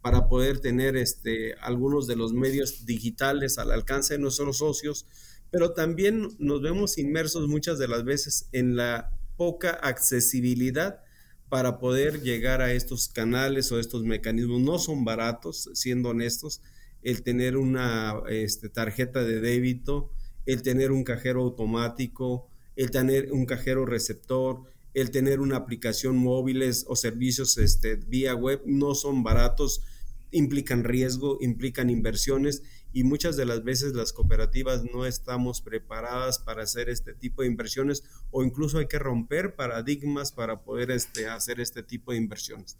para 0.00 0.28
poder 0.28 0.60
tener 0.60 0.96
este, 0.96 1.54
algunos 1.60 2.06
de 2.06 2.16
los 2.16 2.32
medios 2.32 2.86
digitales 2.86 3.58
al 3.58 3.70
alcance 3.70 4.14
de 4.14 4.20
nuestros 4.20 4.58
socios, 4.58 5.06
pero 5.50 5.72
también 5.72 6.28
nos 6.38 6.62
vemos 6.62 6.98
inmersos 6.98 7.48
muchas 7.48 7.78
de 7.78 7.88
las 7.88 8.04
veces 8.04 8.48
en 8.52 8.76
la 8.76 9.10
poca 9.36 9.70
accesibilidad 9.70 11.00
para 11.48 11.78
poder 11.78 12.22
llegar 12.22 12.62
a 12.62 12.72
estos 12.72 13.08
canales 13.08 13.70
o 13.72 13.78
estos 13.78 14.02
mecanismos. 14.04 14.60
No 14.60 14.78
son 14.78 15.04
baratos, 15.04 15.68
siendo 15.74 16.10
honestos, 16.10 16.62
el 17.02 17.22
tener 17.22 17.56
una 17.56 18.22
este, 18.28 18.68
tarjeta 18.68 19.22
de 19.22 19.40
débito, 19.40 20.10
el 20.46 20.62
tener 20.62 20.92
un 20.92 21.04
cajero 21.04 21.42
automático, 21.42 22.48
el 22.76 22.90
tener 22.90 23.32
un 23.32 23.46
cajero 23.46 23.86
receptor, 23.86 24.62
el 24.94 25.10
tener 25.10 25.40
una 25.40 25.56
aplicación 25.56 26.16
móviles 26.16 26.84
o 26.88 26.96
servicios 26.96 27.58
este, 27.58 27.96
vía 27.96 28.34
web 28.34 28.62
no 28.66 28.94
son 28.94 29.22
baratos, 29.22 29.82
implican 30.30 30.84
riesgo, 30.84 31.38
implican 31.40 31.90
inversiones 31.90 32.62
y 32.92 33.04
muchas 33.04 33.36
de 33.36 33.46
las 33.46 33.64
veces 33.64 33.94
las 33.94 34.12
cooperativas 34.12 34.84
no 34.84 35.06
estamos 35.06 35.60
preparadas 35.62 36.38
para 36.38 36.62
hacer 36.62 36.88
este 36.88 37.14
tipo 37.14 37.42
de 37.42 37.48
inversiones 37.48 38.04
o 38.30 38.44
incluso 38.44 38.78
hay 38.78 38.86
que 38.86 38.98
romper 38.98 39.54
paradigmas 39.54 40.32
para 40.32 40.62
poder 40.62 40.90
este, 40.90 41.26
hacer 41.28 41.60
este 41.60 41.82
tipo 41.82 42.12
de 42.12 42.18
inversiones. 42.18 42.78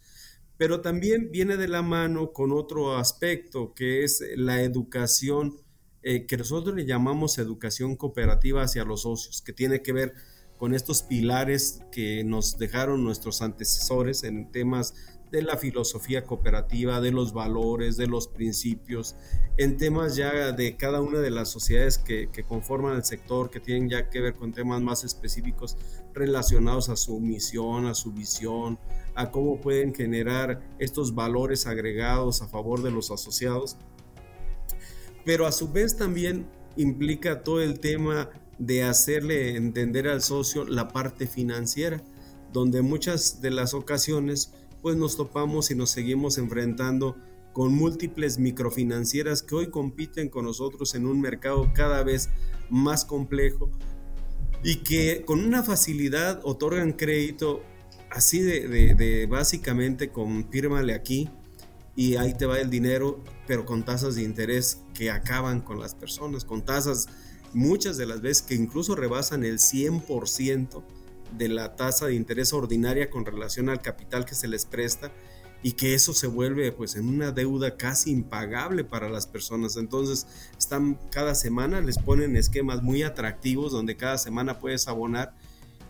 Pero 0.58 0.80
también 0.80 1.30
viene 1.30 1.56
de 1.56 1.68
la 1.68 1.82
mano 1.82 2.32
con 2.32 2.52
otro 2.52 2.96
aspecto 2.96 3.72
que 3.74 4.04
es 4.04 4.22
la 4.36 4.62
educación 4.62 5.56
eh, 6.02 6.26
que 6.26 6.36
nosotros 6.36 6.74
le 6.74 6.84
llamamos 6.86 7.38
educación 7.38 7.96
cooperativa 7.96 8.62
hacia 8.62 8.84
los 8.84 9.02
socios, 9.02 9.42
que 9.42 9.52
tiene 9.52 9.82
que 9.82 9.92
ver 9.92 10.14
con 10.56 10.74
estos 10.74 11.02
pilares 11.02 11.80
que 11.90 12.22
nos 12.24 12.56
dejaron 12.56 13.02
nuestros 13.02 13.42
antecesores 13.42 14.22
en 14.22 14.52
temas 14.52 14.94
de 15.32 15.42
la 15.42 15.56
filosofía 15.56 16.24
cooperativa, 16.24 17.00
de 17.00 17.10
los 17.10 17.32
valores, 17.32 17.96
de 17.96 18.06
los 18.06 18.28
principios, 18.28 19.16
en 19.56 19.78
temas 19.78 20.14
ya 20.14 20.52
de 20.52 20.76
cada 20.76 21.00
una 21.00 21.20
de 21.20 21.30
las 21.30 21.48
sociedades 21.48 21.96
que, 21.96 22.28
conforman 22.46 22.96
el 22.96 23.04
sector, 23.04 23.50
que 23.50 23.58
tienen 23.58 23.88
ya 23.88 24.10
que 24.10 24.20
ver 24.20 24.34
con 24.34 24.52
temas 24.52 24.82
más 24.82 25.04
específicos 25.04 25.78
relacionados 26.12 26.90
a 26.90 26.96
su 26.96 27.18
misión, 27.18 27.86
a 27.86 27.94
su 27.94 28.12
visión, 28.12 28.78
a 29.14 29.30
cómo 29.30 29.58
pueden 29.58 29.94
generar 29.94 30.62
estos 30.78 31.14
valores 31.14 31.66
agregados 31.66 32.42
a 32.42 32.48
favor 32.48 32.82
de 32.82 32.90
los 32.90 33.10
asociados. 33.10 33.78
Pero 35.24 35.46
a 35.46 35.52
su 35.52 35.70
vez 35.72 35.96
también 35.96 36.46
implica 36.76 37.42
todo 37.42 37.60
el 37.60 37.80
tema 37.80 38.30
de 38.58 38.84
hacerle 38.84 39.56
entender 39.56 40.08
al 40.08 40.22
socio 40.22 40.64
la 40.64 40.88
parte 40.88 41.26
financiera, 41.26 42.02
donde 42.52 42.82
muchas 42.82 43.40
de 43.40 43.50
las 43.50 43.74
ocasiones 43.74 44.52
pues 44.82 44.96
nos 44.96 45.16
topamos 45.16 45.70
y 45.70 45.74
nos 45.74 45.90
seguimos 45.90 46.38
enfrentando 46.38 47.16
con 47.52 47.74
múltiples 47.74 48.38
microfinancieras 48.38 49.42
que 49.42 49.54
hoy 49.54 49.70
compiten 49.70 50.28
con 50.28 50.44
nosotros 50.44 50.94
en 50.94 51.06
un 51.06 51.20
mercado 51.20 51.70
cada 51.74 52.02
vez 52.02 52.30
más 52.70 53.04
complejo 53.04 53.70
y 54.64 54.76
que 54.76 55.24
con 55.24 55.40
una 55.40 55.62
facilidad 55.62 56.40
otorgan 56.44 56.92
crédito 56.92 57.62
así 58.10 58.40
de, 58.40 59.26
básicamente 59.28 60.10
con 60.10 60.48
fírmale 60.50 60.94
aquí 60.94 61.28
y 61.94 62.16
ahí 62.16 62.34
te 62.34 62.46
va 62.46 62.58
el 62.58 62.70
dinero, 62.70 63.22
pero 63.52 63.66
con 63.66 63.84
tasas 63.84 64.14
de 64.14 64.22
interés 64.22 64.78
que 64.94 65.10
acaban 65.10 65.60
con 65.60 65.78
las 65.78 65.94
personas, 65.94 66.46
con 66.46 66.64
tasas 66.64 67.08
muchas 67.52 67.98
de 67.98 68.06
las 68.06 68.22
veces 68.22 68.40
que 68.40 68.54
incluso 68.54 68.94
rebasan 68.94 69.44
el 69.44 69.58
100% 69.58 70.82
de 71.36 71.48
la 71.50 71.76
tasa 71.76 72.06
de 72.06 72.14
interés 72.14 72.54
ordinaria 72.54 73.10
con 73.10 73.26
relación 73.26 73.68
al 73.68 73.82
capital 73.82 74.24
que 74.24 74.34
se 74.34 74.48
les 74.48 74.64
presta 74.64 75.12
y 75.62 75.72
que 75.72 75.92
eso 75.92 76.14
se 76.14 76.28
vuelve 76.28 76.72
pues 76.72 76.96
en 76.96 77.06
una 77.06 77.30
deuda 77.30 77.76
casi 77.76 78.10
impagable 78.10 78.84
para 78.84 79.10
las 79.10 79.26
personas. 79.26 79.76
Entonces, 79.76 80.26
están 80.58 80.98
cada 81.10 81.34
semana 81.34 81.82
les 81.82 81.98
ponen 81.98 82.36
esquemas 82.36 82.82
muy 82.82 83.02
atractivos 83.02 83.70
donde 83.70 83.98
cada 83.98 84.16
semana 84.16 84.60
puedes 84.60 84.88
abonar 84.88 85.34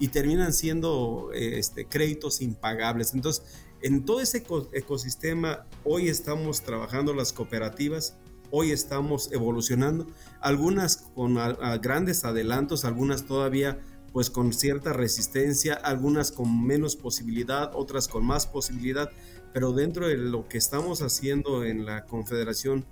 y 0.00 0.08
terminan 0.08 0.52
siendo 0.52 1.30
este, 1.32 1.84
créditos 1.84 2.40
impagables. 2.40 3.14
Entonces, 3.14 3.44
en 3.82 4.04
todo 4.04 4.20
ese 4.20 4.44
ecosistema 4.72 5.66
hoy 5.84 6.08
estamos 6.08 6.62
trabajando 6.62 7.14
las 7.14 7.32
cooperativas, 7.32 8.16
hoy 8.50 8.70
estamos 8.70 9.30
evolucionando, 9.32 10.06
algunas 10.40 10.98
con 11.14 11.36
grandes 11.80 12.24
adelantos, 12.24 12.84
algunas 12.84 13.24
todavía 13.24 13.80
pues 14.12 14.30
con 14.30 14.52
cierta 14.52 14.92
resistencia, 14.92 15.74
algunas 15.74 16.32
con 16.32 16.64
menos 16.64 16.96
posibilidad, 16.96 17.72
otras 17.74 18.08
con 18.08 18.24
más 18.24 18.46
posibilidad, 18.46 19.10
pero 19.52 19.72
dentro 19.72 20.06
de 20.06 20.16
lo 20.16 20.48
que 20.48 20.58
estamos 20.58 21.02
haciendo 21.02 21.64
en 21.64 21.86
la 21.86 22.04
Confederación, 22.04 22.84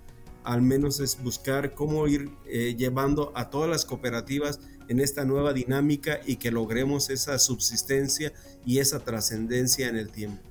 al 0.43 0.61
menos 0.63 0.99
es 0.99 1.21
buscar 1.23 1.75
cómo 1.75 2.07
ir 2.07 2.31
eh, 2.47 2.75
llevando 2.75 3.31
a 3.35 3.51
todas 3.51 3.69
las 3.69 3.85
cooperativas 3.85 4.59
en 4.87 4.99
esta 4.99 5.23
nueva 5.23 5.53
dinámica 5.53 6.19
y 6.25 6.37
que 6.37 6.49
logremos 6.49 7.11
esa 7.11 7.37
subsistencia 7.37 8.33
y 8.65 8.79
esa 8.79 8.99
trascendencia 8.99 9.87
en 9.87 9.97
el 9.97 10.11
tiempo. 10.11 10.50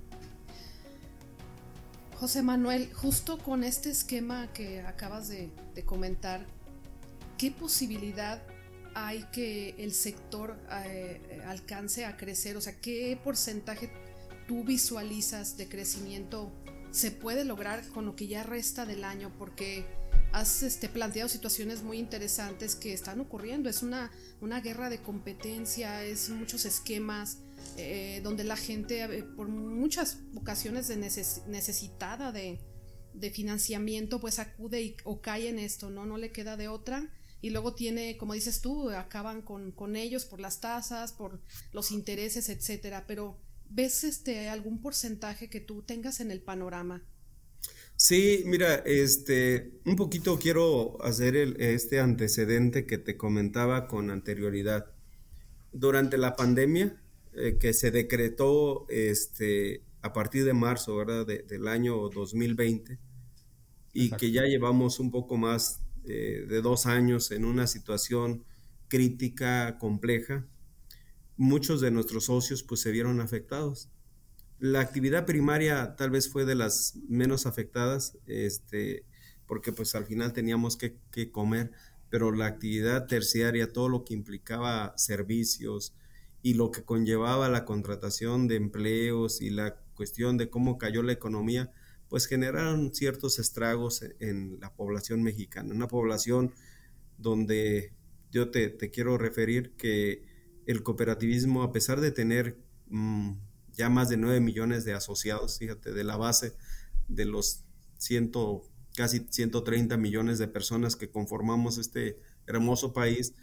José 2.20 2.42
Manuel, 2.42 2.92
justo 2.92 3.38
con 3.38 3.64
este 3.64 3.88
esquema 3.88 4.52
que 4.52 4.82
acabas 4.82 5.28
de, 5.28 5.50
comentar, 5.86 6.44
¿qué 7.38 7.50
posibilidad 7.50 8.42
hay 8.94 9.24
que 9.32 9.74
el 9.78 9.94
sector 9.94 10.58
eh, 10.84 11.40
alcance 11.46 12.04
a 12.04 12.18
crecer? 12.18 12.58
O 12.58 12.60
sea, 12.60 12.78
¿qué 12.78 13.18
porcentaje 13.24 13.90
tú 14.46 14.64
visualizas 14.64 15.56
de 15.56 15.66
crecimiento 15.66 16.52
se 16.90 17.10
puede 17.10 17.46
lograr 17.46 17.88
con 17.88 18.04
lo 18.04 18.14
que 18.16 18.26
ya 18.26 18.42
resta 18.42 18.84
del 18.84 19.04
año? 19.04 19.32
Porque 19.38 19.86
has 20.32 20.62
este, 20.62 20.90
planteado 20.90 21.30
situaciones 21.30 21.82
muy 21.82 21.98
interesantes 21.98 22.76
que 22.76 22.92
están 22.92 23.20
ocurriendo. 23.20 23.70
Es 23.70 23.82
una, 23.82 24.10
una 24.42 24.60
guerra 24.60 24.90
de 24.90 24.98
competencia, 24.98 26.04
es 26.04 26.28
muchos 26.28 26.66
esquemas 26.66 27.38
eh, 27.76 28.20
donde 28.22 28.44
la 28.44 28.56
gente 28.56 29.02
eh, 29.02 29.22
por 29.22 29.48
muchas 29.48 30.18
ocasiones 30.34 30.88
de 30.88 30.96
necesitada 30.96 32.32
de, 32.32 32.60
financiamiento 33.32 34.20
pues 34.20 34.38
acude 34.38 34.96
o 35.04 35.20
cae 35.20 35.48
en 35.48 35.58
esto, 35.58 35.90
¿no? 35.90 36.06
No 36.06 36.16
le 36.16 36.32
queda 36.32 36.56
de 36.56 36.68
otra 36.68 37.12
y 37.42 37.50
luego 37.50 37.74
tiene, 37.74 38.16
como 38.16 38.34
dices 38.34 38.60
tú, 38.60 38.90
acaban 38.90 39.42
con, 39.42 39.96
ellos 39.96 40.24
por 40.24 40.40
las 40.40 40.60
tasas, 40.60 41.12
por 41.12 41.40
los 41.72 41.90
intereses, 41.90 42.48
etcétera. 42.48 43.04
Pero 43.06 43.38
¿ves 43.68 44.04
este 44.04 44.48
algún 44.48 44.80
porcentaje 44.80 45.48
que 45.48 45.60
tú 45.60 45.82
tengas 45.82 46.20
en 46.20 46.30
el 46.30 46.42
panorama? 46.42 47.02
Sí, 47.96 48.42
mira, 48.46 48.76
este, 48.86 49.80
un 49.84 49.96
poquito 49.96 50.38
quiero 50.38 51.02
hacer 51.02 51.36
este 51.36 52.00
antecedente 52.00 52.86
que 52.86 52.98
te 52.98 53.16
comentaba 53.16 53.88
con 53.88 54.10
anterioridad. 54.10 54.86
Durante 55.72 56.18
la 56.18 56.34
pandemia 56.34 56.99
eh, 57.32 57.58
que 57.60 57.72
se 57.72 57.90
decretó 57.90 58.86
este, 58.88 59.82
a 60.02 60.12
partir 60.12 60.44
de 60.44 60.52
marzo 60.52 60.96
¿verdad? 60.96 61.26
del 61.26 61.68
año 61.68 62.08
2020 62.08 62.98
y 63.92 64.10
que 64.10 64.32
ya 64.32 64.42
llevamos 64.42 64.98
un 64.98 65.10
poco 65.10 65.36
más 65.36 65.80
eh, 66.04 66.44
de 66.48 66.60
dos 66.60 66.86
años 66.86 67.30
en 67.30 67.44
una 67.44 67.66
situación 67.66 68.44
crítica, 68.88 69.78
compleja, 69.78 70.44
muchos 71.36 71.80
de 71.80 71.90
nuestros 71.90 72.24
socios 72.24 72.62
pues 72.62 72.80
se 72.80 72.90
vieron 72.90 73.20
afectados. 73.20 73.88
La 74.58 74.80
actividad 74.80 75.24
primaria 75.24 75.94
tal 75.96 76.10
vez 76.10 76.28
fue 76.28 76.44
de 76.44 76.54
las 76.54 76.96
menos 77.08 77.46
afectadas, 77.46 78.18
este, 78.26 79.04
porque 79.46 79.72
pues 79.72 79.94
al 79.94 80.04
final 80.04 80.32
teníamos 80.32 80.76
que, 80.76 80.96
que 81.12 81.30
comer, 81.30 81.70
pero 82.10 82.32
la 82.32 82.46
actividad 82.46 83.06
terciaria, 83.06 83.72
todo 83.72 83.88
lo 83.88 84.04
que 84.04 84.14
implicaba 84.14 84.94
servicios 84.96 85.94
y 86.42 86.54
lo 86.54 86.70
que 86.70 86.84
conllevaba 86.84 87.48
la 87.48 87.64
contratación 87.64 88.48
de 88.48 88.56
empleos 88.56 89.42
y 89.42 89.50
la 89.50 89.76
cuestión 89.94 90.38
de 90.38 90.48
cómo 90.48 90.78
cayó 90.78 91.02
la 91.02 91.12
economía, 91.12 91.72
pues 92.08 92.26
generaron 92.26 92.94
ciertos 92.94 93.38
estragos 93.38 94.02
en 94.18 94.58
la 94.60 94.74
población 94.74 95.22
mexicana, 95.22 95.74
una 95.74 95.88
población 95.88 96.52
donde 97.18 97.92
yo 98.30 98.50
te, 98.50 98.76
quiero 98.90 99.18
referir 99.18 99.76
que 99.76 100.22
el 100.66 100.82
cooperativismo, 100.82 101.62
a 101.62 101.72
pesar 101.72 102.00
de 102.00 102.10
tener 102.10 102.58
mm, 102.88 103.32
ya 103.72 103.88
más 103.88 104.08
de 104.08 104.16
9 104.16 104.40
millones 104.40 104.84
de 104.84 104.94
asociados, 104.94 105.58
fíjate, 105.58 105.92
de 105.92 106.04
la 106.04 106.16
base 106.16 106.54
de 107.08 107.24
los 107.24 107.64
ciento, 107.98 108.62
casi 108.96 109.26
130 109.28 109.96
millones 109.96 110.38
de 110.38 110.48
personas 110.48 110.96
que 110.96 111.10
conformamos 111.10 111.78
este 111.78 112.18
hermoso 112.46 112.92
país, 112.92 113.34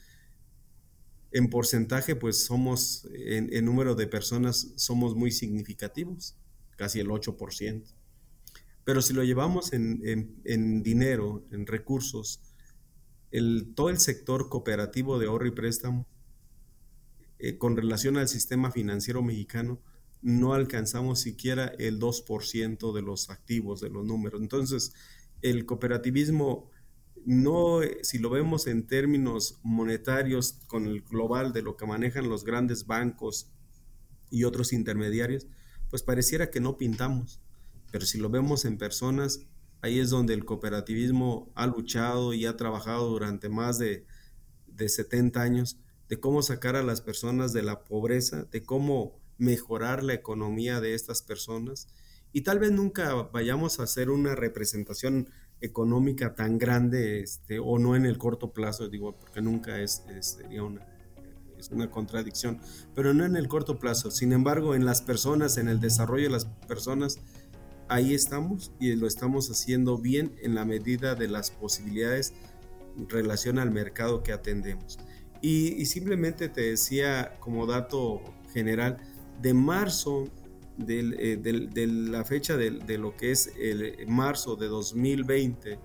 en 1.31 1.49
porcentaje, 1.49 2.15
pues 2.15 2.45
somos, 2.45 3.07
en, 3.13 3.65
número 3.65 3.95
de 3.95 4.07
personas, 4.07 4.73
somos 4.75 5.15
muy 5.15 5.31
significativos, 5.31 6.35
casi 6.77 6.99
el 6.99 7.07
8%. 7.07 7.83
Pero 8.83 9.01
si 9.01 9.13
lo 9.13 9.23
llevamos 9.23 9.73
en, 9.73 10.83
dinero, 10.83 11.43
en 11.51 11.67
recursos, 11.67 12.39
el, 13.31 13.73
todo 13.75 13.89
el 13.89 13.99
sector 13.99 14.47
cooperativo 14.47 15.19
de 15.19 15.27
ahorro 15.27 15.47
y 15.47 15.51
préstamo, 15.51 16.07
eh, 17.39 17.57
con 17.57 17.75
relación 17.75 18.17
al 18.17 18.29
sistema 18.29 18.71
financiero 18.71 19.21
mexicano, 19.21 19.81
no 20.21 20.53
alcanzamos 20.53 21.19
siquiera 21.19 21.67
el 21.77 21.99
2% 21.99 22.93
de 22.93 23.01
los 23.01 23.29
activos, 23.29 23.81
de 23.81 23.89
los 23.89 24.05
números. 24.05 24.41
Entonces, 24.41 24.93
el 25.41 25.65
cooperativismo 25.65 26.69
no, 27.27 27.81
si 28.03 28.19
lo 28.19 28.29
vemos 28.29 28.67
en 28.67 28.87
términos 28.87 29.59
monetarios 29.61 30.59
con 30.67 30.85
el 30.85 31.01
global 31.01 31.51
de 31.51 31.61
lo 31.61 31.75
que 31.75 31.85
manejan 31.85 32.29
los 32.29 32.45
grandes 32.45 32.87
bancos 32.87 33.51
y 34.31 34.45
otros 34.45 34.71
intermediarios, 34.71 35.45
pues 35.89 36.03
pareciera 36.03 36.49
que 36.49 36.61
no 36.61 36.77
pintamos. 36.77 37.41
Pero 37.91 38.05
si 38.05 38.17
lo 38.17 38.29
vemos 38.29 38.63
en 38.63 38.77
personas, 38.77 39.41
ahí 39.81 39.99
es 39.99 40.09
donde 40.09 40.33
el 40.33 40.45
cooperativismo 40.45 41.51
ha 41.53 41.67
luchado 41.67 42.33
y 42.33 42.45
ha 42.45 42.55
trabajado 42.55 43.09
durante 43.09 43.49
más 43.49 43.77
de, 43.77 44.05
de 44.65 44.87
70 44.87 45.41
años 45.41 45.77
de 46.07 46.21
cómo 46.21 46.41
sacar 46.41 46.77
a 46.77 46.83
las 46.83 47.01
personas 47.01 47.51
de 47.51 47.61
la 47.61 47.83
pobreza, 47.83 48.45
de 48.45 48.63
cómo 48.63 49.19
mejorar 49.37 50.01
la 50.01 50.13
economía 50.13 50.79
de 50.79 50.93
estas 50.93 51.23
personas. 51.23 51.89
Y 52.31 52.43
tal 52.43 52.59
vez 52.59 52.71
nunca 52.71 53.13
vayamos 53.13 53.81
a 53.81 53.83
hacer 53.83 54.11
una 54.11 54.33
representación 54.33 55.29
económica 55.61 56.35
tan 56.35 56.57
grande 56.57 57.21
este, 57.21 57.59
o 57.59 57.79
no 57.79 57.95
en 57.95 58.05
el 58.05 58.17
corto 58.17 58.51
plazo, 58.51 58.87
digo, 58.89 59.15
porque 59.17 59.41
nunca 59.41 59.79
es, 59.79 60.03
sería 60.19 60.63
una, 60.63 60.85
es 61.57 61.69
una 61.71 61.89
contradicción, 61.89 62.59
pero 62.93 63.13
no 63.13 63.25
en 63.25 63.35
el 63.35 63.47
corto 63.47 63.79
plazo. 63.79 64.11
Sin 64.11 64.33
embargo, 64.33 64.75
en 64.75 64.85
las 64.85 65.01
personas, 65.01 65.57
en 65.57 65.67
el 65.67 65.79
desarrollo 65.79 66.25
de 66.25 66.31
las 66.31 66.45
personas, 66.45 67.19
ahí 67.89 68.13
estamos 68.13 68.71
y 68.79 68.95
lo 68.95 69.07
estamos 69.07 69.49
haciendo 69.49 69.97
bien 69.97 70.35
en 70.41 70.55
la 70.55 70.65
medida 70.65 71.15
de 71.15 71.27
las 71.27 71.51
posibilidades 71.51 72.33
en 72.97 73.09
relación 73.09 73.59
al 73.59 73.71
mercado 73.71 74.23
que 74.23 74.33
atendemos. 74.33 74.99
Y, 75.41 75.73
y 75.73 75.85
simplemente 75.85 76.49
te 76.49 76.61
decía 76.61 77.37
como 77.39 77.65
dato 77.65 78.21
general, 78.53 78.97
de 79.41 79.53
marzo 79.53 80.29
eh, 80.79 81.37
de 81.37 81.87
la 81.87 82.23
fecha 82.23 82.57
de, 82.57 82.97
lo 82.97 83.15
que 83.15 83.31
es 83.31 83.51
el 83.59 84.07
marzo 84.07 84.55
de 84.55 84.67
2020 84.67 85.79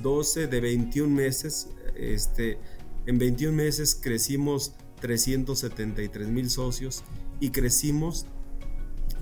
12, 0.02 0.46
de 0.46 0.60
21 0.60 1.14
meses, 1.14 1.68
este, 1.94 2.58
en 3.06 3.18
21 3.18 3.56
meses 3.56 3.94
crecimos 3.94 4.74
373 5.00 6.28
mil 6.28 6.50
socios 6.50 7.04
y 7.40 7.50
crecimos 7.50 8.26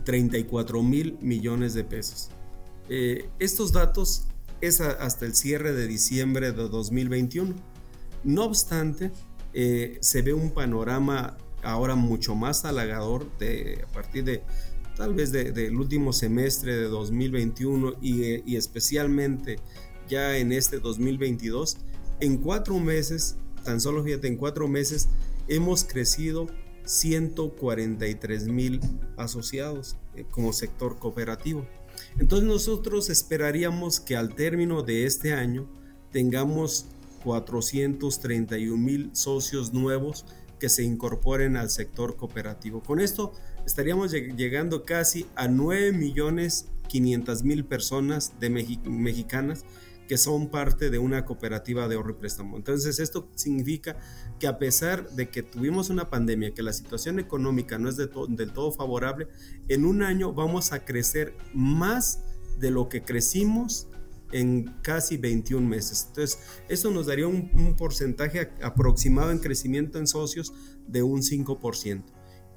34 0.05 0.83
mil 0.83 1.19
millones 1.21 1.75
de 1.75 1.85
pesos. 1.85 2.31
Eh, 2.89 3.29
estos 3.39 3.73
datos 3.73 4.27
es 4.61 4.81
hasta 4.81 5.27
el 5.27 5.35
cierre 5.35 5.73
de 5.73 5.87
diciembre 5.87 6.53
de 6.53 6.69
2021. 6.69 7.55
No 8.25 8.45
obstante, 8.45 9.11
eh, 9.53 9.99
se 10.01 10.23
ve 10.23 10.33
un 10.33 10.53
panorama 10.53 11.37
ahora 11.63 11.95
mucho 11.95 12.35
más 12.35 12.65
halagador 12.65 13.27
de, 13.39 13.85
a 13.89 13.93
partir 13.93 14.25
de 14.25 14.43
tal 14.97 15.15
vez 15.15 15.33
del 15.33 15.77
último 15.77 16.13
semestre 16.13 16.77
de 16.77 16.85
2021 16.85 17.95
y, 18.03 18.51
y, 18.51 18.57
especialmente 18.57 19.57
ya 20.09 20.37
en 20.37 20.53
este 20.53 20.79
2022, 20.79 21.79
en 22.21 22.37
cuatro 22.37 22.79
meses, 22.79 23.37
tan 23.65 23.81
solo 23.81 24.05
fíjate, 24.05 24.29
en 24.29 24.37
cuatro 24.37 24.69
meses 24.69 25.09
hemos 25.49 25.85
crecido 25.85 26.49
143 26.85 28.49
mil 28.49 28.81
asociados 29.17 29.97
eh, 30.15 30.25
como 30.31 30.53
sector 30.53 30.99
cooperativo. 30.99 31.67
Entonces 32.19 32.49
nosotros 32.49 33.11
esperaríamos 33.11 34.01
que 34.01 34.17
al 34.17 34.35
término 34.35 34.83
de 34.83 35.07
este 35.07 35.33
año 35.33 35.69
tengamos 36.11 36.87
431 37.25 38.77
mil 38.77 39.11
socios 39.15 39.73
nuevos 39.73 40.27
que 40.63 40.69
se 40.69 40.85
incorporen 40.85 41.57
al 41.57 41.71
sector 41.71 42.17
cooperativo. 42.17 42.85
Con 42.85 43.01
esto 43.01 43.33
estaríamos 43.67 44.13
llegando 44.13 44.85
casi 44.85 45.27
a 45.35 45.49
9 45.49 45.91
millones 45.91 46.69
500 46.87 47.43
mil 47.43 47.65
personas 47.65 48.39
de 48.39 48.49
mexicanas 48.49 49.65
que 50.07 50.17
son 50.17 50.51
parte 50.51 50.89
de 50.89 51.01
una 51.01 51.25
cooperativa 51.25 51.89
de 51.89 51.97
ahorro 51.97 52.13
y 52.13 52.15
préstamo. 52.15 52.57
Entonces 52.57 53.01
esto 53.01 53.29
significa 53.35 53.97
que 54.39 54.47
a 54.47 54.59
pesar 54.59 55.11
de 55.11 55.31
que 55.31 55.43
tuvimos 55.43 55.91
una 55.91 56.11
pandemia, 56.11 56.55
que 56.55 56.63
la 56.63 56.73
situación 56.73 57.19
económica 57.19 57.77
no 57.77 57.89
es 57.89 57.97
del 57.97 58.53
todo 58.53 58.71
favorable, 58.71 59.27
en 59.67 59.85
un 59.85 60.05
año 60.05 60.33
vamos 60.33 60.71
a 60.71 60.85
crecer 60.85 61.35
más 61.53 62.23
de 62.61 62.71
lo 62.71 62.89
que 62.89 63.03
crecimos 63.03 63.89
en 64.33 64.75
casi 64.83 65.17
21 65.17 65.67
meses. 65.67 66.07
Entonces, 66.09 66.39
eso 66.69 66.91
nos 66.91 67.07
daría 67.07 67.27
un, 67.27 67.77
porcentaje 67.77 68.51
aproximado 68.63 69.31
en 69.31 69.39
crecimiento 69.39 69.99
en 69.99 70.07
socios 70.07 70.53
de 70.87 71.03
un 71.03 71.23
5%. 71.23 72.05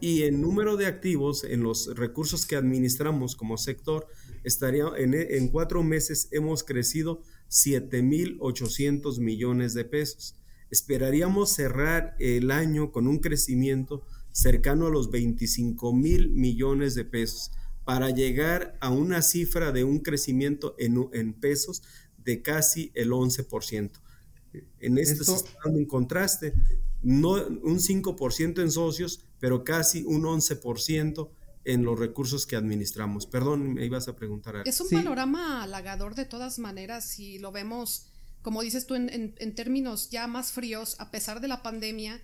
Y 0.01 0.23
en 0.23 0.41
número 0.41 0.75
de 0.75 0.87
activos, 0.87 1.43
en 1.43 1.63
los 1.63 1.95
recursos 1.95 2.45
que 2.45 2.55
administramos 2.55 3.35
como 3.35 3.57
sector, 3.57 4.07
estaría 4.43 4.85
en, 4.97 5.13
en 5.13 5.47
cuatro 5.47 5.83
meses 5.83 6.27
hemos 6.31 6.63
crecido 6.63 7.21
7.800 7.49 9.19
millones 9.19 9.73
de 9.73 9.85
pesos. 9.85 10.35
Esperaríamos 10.69 11.53
cerrar 11.53 12.15
el 12.19 12.51
año 12.51 12.91
con 12.91 13.07
un 13.07 13.19
crecimiento 13.19 14.03
cercano 14.31 14.87
a 14.87 14.89
los 14.89 15.11
25 15.11 15.93
mil 15.93 16.29
millones 16.31 16.93
de 16.95 17.05
pesos 17.05 17.51
para 17.85 18.09
llegar 18.09 18.77
a 18.81 18.89
una 18.89 19.21
cifra 19.21 19.71
de 19.71 19.83
un 19.83 19.99
crecimiento 19.99 20.75
en, 20.79 21.33
pesos 21.33 21.83
de 22.17 22.41
casi 22.41 22.91
el 22.95 23.11
11%. 23.11 23.91
En 24.79 24.97
esto, 24.97 25.23
se 25.23 25.35
está 25.35 25.51
dando 25.63 25.79
un 25.79 25.85
contraste, 25.85 26.53
no 27.03 27.33
un 27.33 27.77
5% 27.77 28.61
en 28.61 28.71
socios, 28.71 29.25
pero 29.39 29.63
casi 29.63 30.03
un 30.03 30.23
11% 30.23 31.29
en 31.65 31.83
los 31.83 31.99
recursos 31.99 32.47
que 32.47 32.55
administramos. 32.55 33.27
Perdón, 33.27 33.75
me 33.75 33.85
ibas 33.85 34.07
a 34.07 34.15
preguntar 34.15 34.55
algo. 34.55 34.69
Es 34.69 34.81
un 34.81 34.89
panorama 34.89 35.61
halagador 35.61 36.15
de 36.15 36.25
todas 36.25 36.57
maneras 36.57 37.07
si 37.07 37.37
lo 37.37 37.51
vemos, 37.51 38.07
como 38.41 38.63
dices 38.63 38.87
tú, 38.87 38.95
en, 38.95 39.35
en 39.37 39.55
términos 39.55 40.09
ya 40.09 40.25
más 40.25 40.51
fríos, 40.51 40.95
a 40.99 41.11
pesar 41.11 41.39
de 41.39 41.47
la 41.47 41.61
pandemia, 41.61 42.19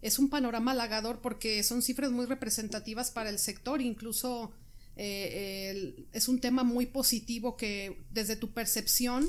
es 0.00 0.18
un 0.18 0.30
panorama 0.30 0.72
halagador 0.72 1.20
porque 1.20 1.62
son 1.62 1.82
cifras 1.82 2.10
muy 2.10 2.26
representativas 2.26 3.10
para 3.10 3.28
el 3.28 3.38
sector, 3.38 3.82
incluso 3.82 4.52
eh, 4.96 6.06
es 6.12 6.28
un 6.28 6.40
tema 6.40 6.64
muy 6.64 6.86
positivo 6.86 7.56
que 7.56 8.02
desde 8.10 8.36
tu 8.36 8.52
percepción, 8.52 9.28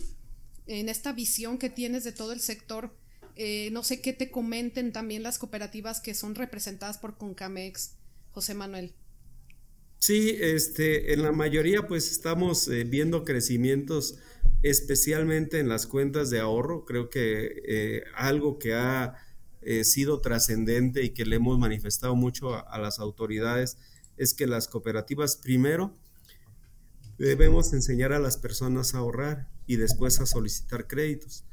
en 0.67 0.89
esta 0.89 1.13
visión 1.13 1.57
que 1.57 1.69
tienes 1.69 2.03
de 2.03 2.11
todo 2.11 2.33
el 2.33 2.39
sector, 2.39 2.95
eh, 3.35 3.69
no 3.71 3.83
sé 3.83 4.01
qué 4.01 4.13
te 4.13 4.29
comenten 4.29 4.91
también 4.91 5.23
las 5.23 5.39
cooperativas 5.39 6.01
que 6.01 6.13
son 6.13 6.35
representadas 6.35 6.97
por 6.97 7.17
Concamex, 7.17 7.95
José 8.31 8.53
Manuel. 8.53 8.93
Sí, 9.99 10.35
este, 10.39 11.13
en 11.13 11.23
la 11.23 11.31
mayoría 11.31 11.87
pues 11.87 12.11
estamos 12.11 12.67
eh, 12.67 12.83
viendo 12.83 13.23
crecimientos 13.23 14.17
especialmente 14.63 15.59
en 15.59 15.69
las 15.69 15.87
cuentas 15.87 16.29
de 16.29 16.39
ahorro. 16.39 16.85
Creo 16.85 17.09
que 17.09 18.03
algo 18.15 18.59
que 18.59 18.73
ha 18.73 19.17
sido 19.83 20.19
trascendente 20.19 21.03
y 21.03 21.09
que 21.09 21.25
le 21.25 21.35
hemos 21.35 21.59
manifestado 21.59 22.15
mucho 22.15 22.65
a 22.65 22.77
las 22.79 22.99
autoridades 22.99 23.77
es 24.17 24.33
que 24.33 24.47
las 24.47 24.67
cooperativas 24.67 25.37
primero 25.37 25.95
debemos 27.17 27.73
enseñar 27.73 28.13
a 28.13 28.19
las 28.19 28.37
personas 28.37 28.95
a 28.95 28.99
ahorrar 28.99 29.49
y 29.67 29.77
después 29.77 30.19
a 30.19 30.25
solicitar 30.25 30.87
créditos. 30.87 31.45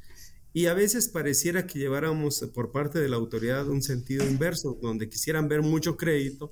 Y 0.52 0.66
a 0.66 0.74
veces 0.74 1.08
pareciera 1.08 1.66
que 1.66 1.78
lleváramos 1.78 2.40
por 2.52 2.72
parte 2.72 2.98
de 2.98 3.08
la 3.08 3.16
autoridad 3.16 3.68
un 3.68 3.82
sentido 3.82 4.26
inverso, 4.26 4.78
donde 4.82 5.08
quisieran 5.08 5.48
ver 5.48 5.62
mucho 5.62 5.96
crédito, 5.96 6.50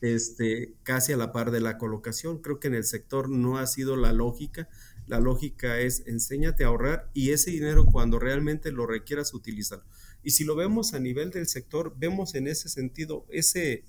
este, 0.00 0.74
casi 0.82 1.12
a 1.12 1.18
la 1.18 1.32
par 1.32 1.50
de 1.50 1.60
la 1.60 1.76
colocación. 1.76 2.40
Creo 2.40 2.60
que 2.60 2.68
en 2.68 2.74
el 2.74 2.84
sector 2.84 3.28
no 3.28 3.58
ha 3.58 3.66
sido 3.66 3.96
la 3.96 4.12
lógica. 4.12 4.68
La 5.06 5.20
lógica 5.20 5.78
es 5.78 6.02
enséñate 6.06 6.64
a 6.64 6.68
ahorrar 6.68 7.10
y 7.12 7.30
ese 7.30 7.50
dinero 7.50 7.84
cuando 7.84 8.18
realmente 8.18 8.72
lo 8.72 8.86
requieras 8.86 9.34
utilizarlo. 9.34 9.84
Y 10.22 10.30
si 10.30 10.44
lo 10.44 10.56
vemos 10.56 10.94
a 10.94 10.98
nivel 10.98 11.30
del 11.30 11.46
sector, 11.46 11.94
vemos 11.96 12.34
en 12.34 12.48
ese 12.48 12.68
sentido 12.68 13.26
ese, 13.28 13.84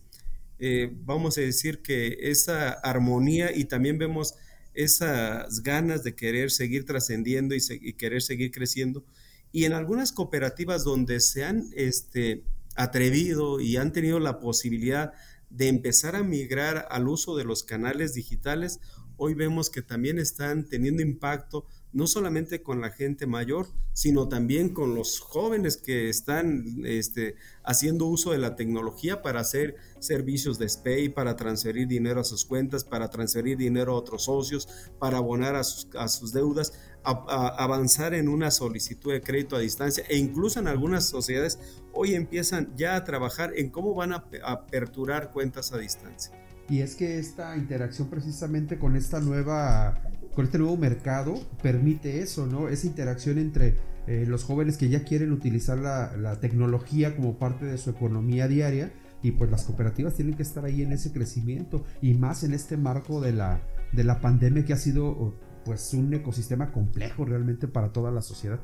eh, 0.59 0.91
vamos 1.05 1.37
a 1.37 1.41
decir 1.41 1.81
que 1.81 2.17
esa 2.21 2.69
armonía 2.71 3.55
y 3.55 3.65
también 3.65 3.97
vemos 3.97 4.35
esas 4.73 5.63
ganas 5.63 6.03
de 6.03 6.15
querer 6.15 6.51
seguir 6.51 6.85
trascendiendo 6.85 7.55
y, 7.55 7.93
querer 7.93 8.21
seguir 8.21 8.51
creciendo. 8.51 9.03
Y 9.51 9.65
en 9.65 9.73
algunas 9.73 10.11
cooperativas 10.11 10.83
donde 10.83 11.19
se 11.19 11.43
han 11.43 11.69
este, 11.75 12.43
atrevido 12.75 13.59
y 13.59 13.77
han 13.77 13.91
tenido 13.91 14.19
la 14.19 14.39
posibilidad 14.39 15.13
de 15.49 15.67
empezar 15.67 16.15
a 16.15 16.23
migrar 16.23 16.87
al 16.91 17.07
uso 17.07 17.35
de 17.35 17.43
los 17.43 17.63
canales 17.63 18.13
digitales, 18.13 18.79
hoy 19.15 19.33
vemos 19.33 19.69
que 19.69 19.81
también 19.81 20.19
están 20.19 20.67
teniendo 20.67 21.01
impacto 21.01 21.65
no 21.93 22.07
solamente 22.07 22.61
con 22.61 22.81
la 22.81 22.91
gente 22.91 23.25
mayor, 23.25 23.67
sino 23.93 24.27
también 24.27 24.69
con 24.69 24.93
los 24.93 25.19
jóvenes 25.19 25.77
que 25.77 26.09
están 26.09 26.85
este, 26.85 27.35
haciendo 27.63 28.05
uso 28.05 28.31
de 28.31 28.37
la 28.37 28.55
tecnología 28.55 29.21
para 29.21 29.39
hacer 29.39 29.75
servicios 29.99 30.59
de 30.59 30.69
SPAY, 30.69 31.09
para 31.09 31.35
transferir 31.35 31.87
dinero 31.87 32.21
a 32.21 32.23
sus 32.23 32.45
cuentas, 32.45 32.83
para 32.83 33.09
transferir 33.09 33.57
dinero 33.57 33.93
a 33.93 33.95
otros 33.95 34.25
socios, 34.25 34.67
para 34.99 35.17
abonar 35.17 35.55
a 35.55 35.63
sus, 35.63 36.33
deudas, 36.33 36.73
avanzar 37.03 38.13
en 38.13 38.27
una 38.27 38.51
solicitud 38.51 39.13
de 39.13 39.21
crédito 39.21 39.55
a 39.55 39.59
distancia 39.59 40.03
e 40.09 40.17
incluso 40.17 40.59
en 40.59 40.67
algunas 40.67 41.05
sociedades 41.05 41.57
hoy 41.93 42.13
empiezan 42.13 42.75
ya 42.75 42.95
a 42.95 43.03
trabajar 43.03 43.53
en 43.55 43.69
cómo 43.69 43.95
van 43.95 44.11
a 44.13 44.25
aperturar 44.43 45.31
cuentas 45.31 45.71
a 45.71 45.77
distancia. 45.77 46.33
Y 46.69 46.81
es 46.81 46.95
que 46.95 47.17
esta 47.17 47.55
interacción 47.55 48.09
precisamente 48.09 48.77
con 48.77 48.97
esta 48.97 49.21
nueva, 49.21 50.01
con 50.37 50.45
este 50.45 50.59
nuevo 50.59 50.77
mercado 50.77 51.33
permite 51.63 52.19
eso, 52.21 52.45
¿no? 52.45 52.69
Esa 52.69 52.85
interacción 52.85 53.39
entre 53.39 53.73
eh, 54.05 54.23
los 54.27 54.43
jóvenes 54.43 54.77
que 54.77 54.87
ya 54.87 55.03
quieren 55.03 55.31
utilizar 55.31 55.79
la, 55.79 56.39
tecnología 56.39 57.15
como 57.15 57.39
parte 57.39 57.65
de 57.65 57.79
su 57.79 57.89
economía 57.89 58.47
diaria 58.47 58.93
y 59.23 59.31
pues 59.31 59.49
las 59.49 59.63
cooperativas 59.63 60.13
tienen 60.13 60.35
que 60.35 60.43
estar 60.43 60.63
ahí 60.63 60.83
en 60.83 60.91
ese 60.91 61.11
crecimiento 61.11 61.83
y 62.03 62.13
más 62.13 62.43
en 62.43 62.53
este 62.53 62.77
marco 62.77 63.19
de 63.19 63.33
la, 63.33 63.63
de 63.93 64.03
la 64.03 64.21
pandemia 64.21 64.63
que 64.63 64.73
ha 64.73 64.77
sido 64.77 65.33
pues 65.65 65.91
un 65.95 66.13
ecosistema 66.13 66.71
complejo 66.71 67.25
realmente 67.25 67.67
para 67.67 67.91
toda 67.91 68.11
la 68.11 68.21
sociedad. 68.21 68.59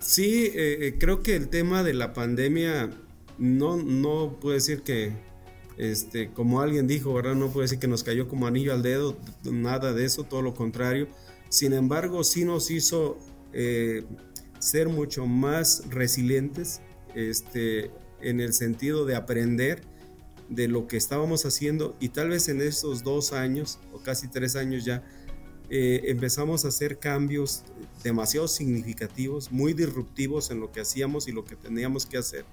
Sí, 0.00 0.50
eh, 0.56 0.88
eh, 0.88 0.96
creo 0.98 1.22
que 1.22 1.36
el 1.36 1.50
tema 1.50 1.84
de 1.84 1.94
la 1.94 2.12
pandemia 2.14 2.90
no, 3.38 3.76
no 3.76 4.40
puedo 4.40 4.54
decir 4.54 4.82
que 4.82 5.12
este, 5.78 6.30
como 6.30 6.60
alguien 6.60 6.86
dijo, 6.86 7.14
¿verdad? 7.14 7.34
No 7.34 7.50
puede 7.50 7.64
decir 7.64 7.78
que 7.78 7.88
nos 7.88 8.04
cayó 8.04 8.28
como 8.28 8.46
anillo 8.46 8.72
al 8.72 8.82
dedo, 8.82 9.16
nada 9.44 9.92
de 9.92 10.04
eso, 10.04 10.24
todo 10.24 10.42
lo 10.42 10.54
contrario. 10.54 11.08
Sin 11.48 11.72
embargo, 11.72 12.24
sí 12.24 12.44
nos 12.44 12.70
hizo 12.70 13.18
eh, 13.52 14.04
ser 14.58 14.88
mucho 14.88 15.26
más 15.26 15.84
resilientes 15.90 16.80
este, 17.14 17.90
en 18.20 18.40
el 18.40 18.52
sentido 18.52 19.04
de 19.04 19.16
aprender 19.16 19.82
de 20.48 20.68
lo 20.68 20.86
que 20.86 20.96
estábamos 20.96 21.46
haciendo 21.46 21.96
y 21.98 22.10
tal 22.10 22.28
vez 22.28 22.48
en 22.48 22.60
esos 22.60 23.02
dos 23.02 23.32
años 23.32 23.78
o 23.92 23.98
casi 23.98 24.28
tres 24.28 24.54
años 24.54 24.84
ya 24.84 25.02
eh, 25.70 26.02
empezamos 26.10 26.64
a 26.64 26.68
hacer 26.68 26.98
cambios 26.98 27.64
demasiado 28.04 28.48
significativos, 28.48 29.50
muy 29.50 29.72
disruptivos 29.72 30.50
en 30.50 30.60
lo 30.60 30.70
que 30.70 30.80
hacíamos 30.80 31.28
y 31.28 31.32
lo 31.32 31.44
que 31.44 31.56
teníamos 31.56 32.04
que 32.04 32.18
hacer 32.18 32.44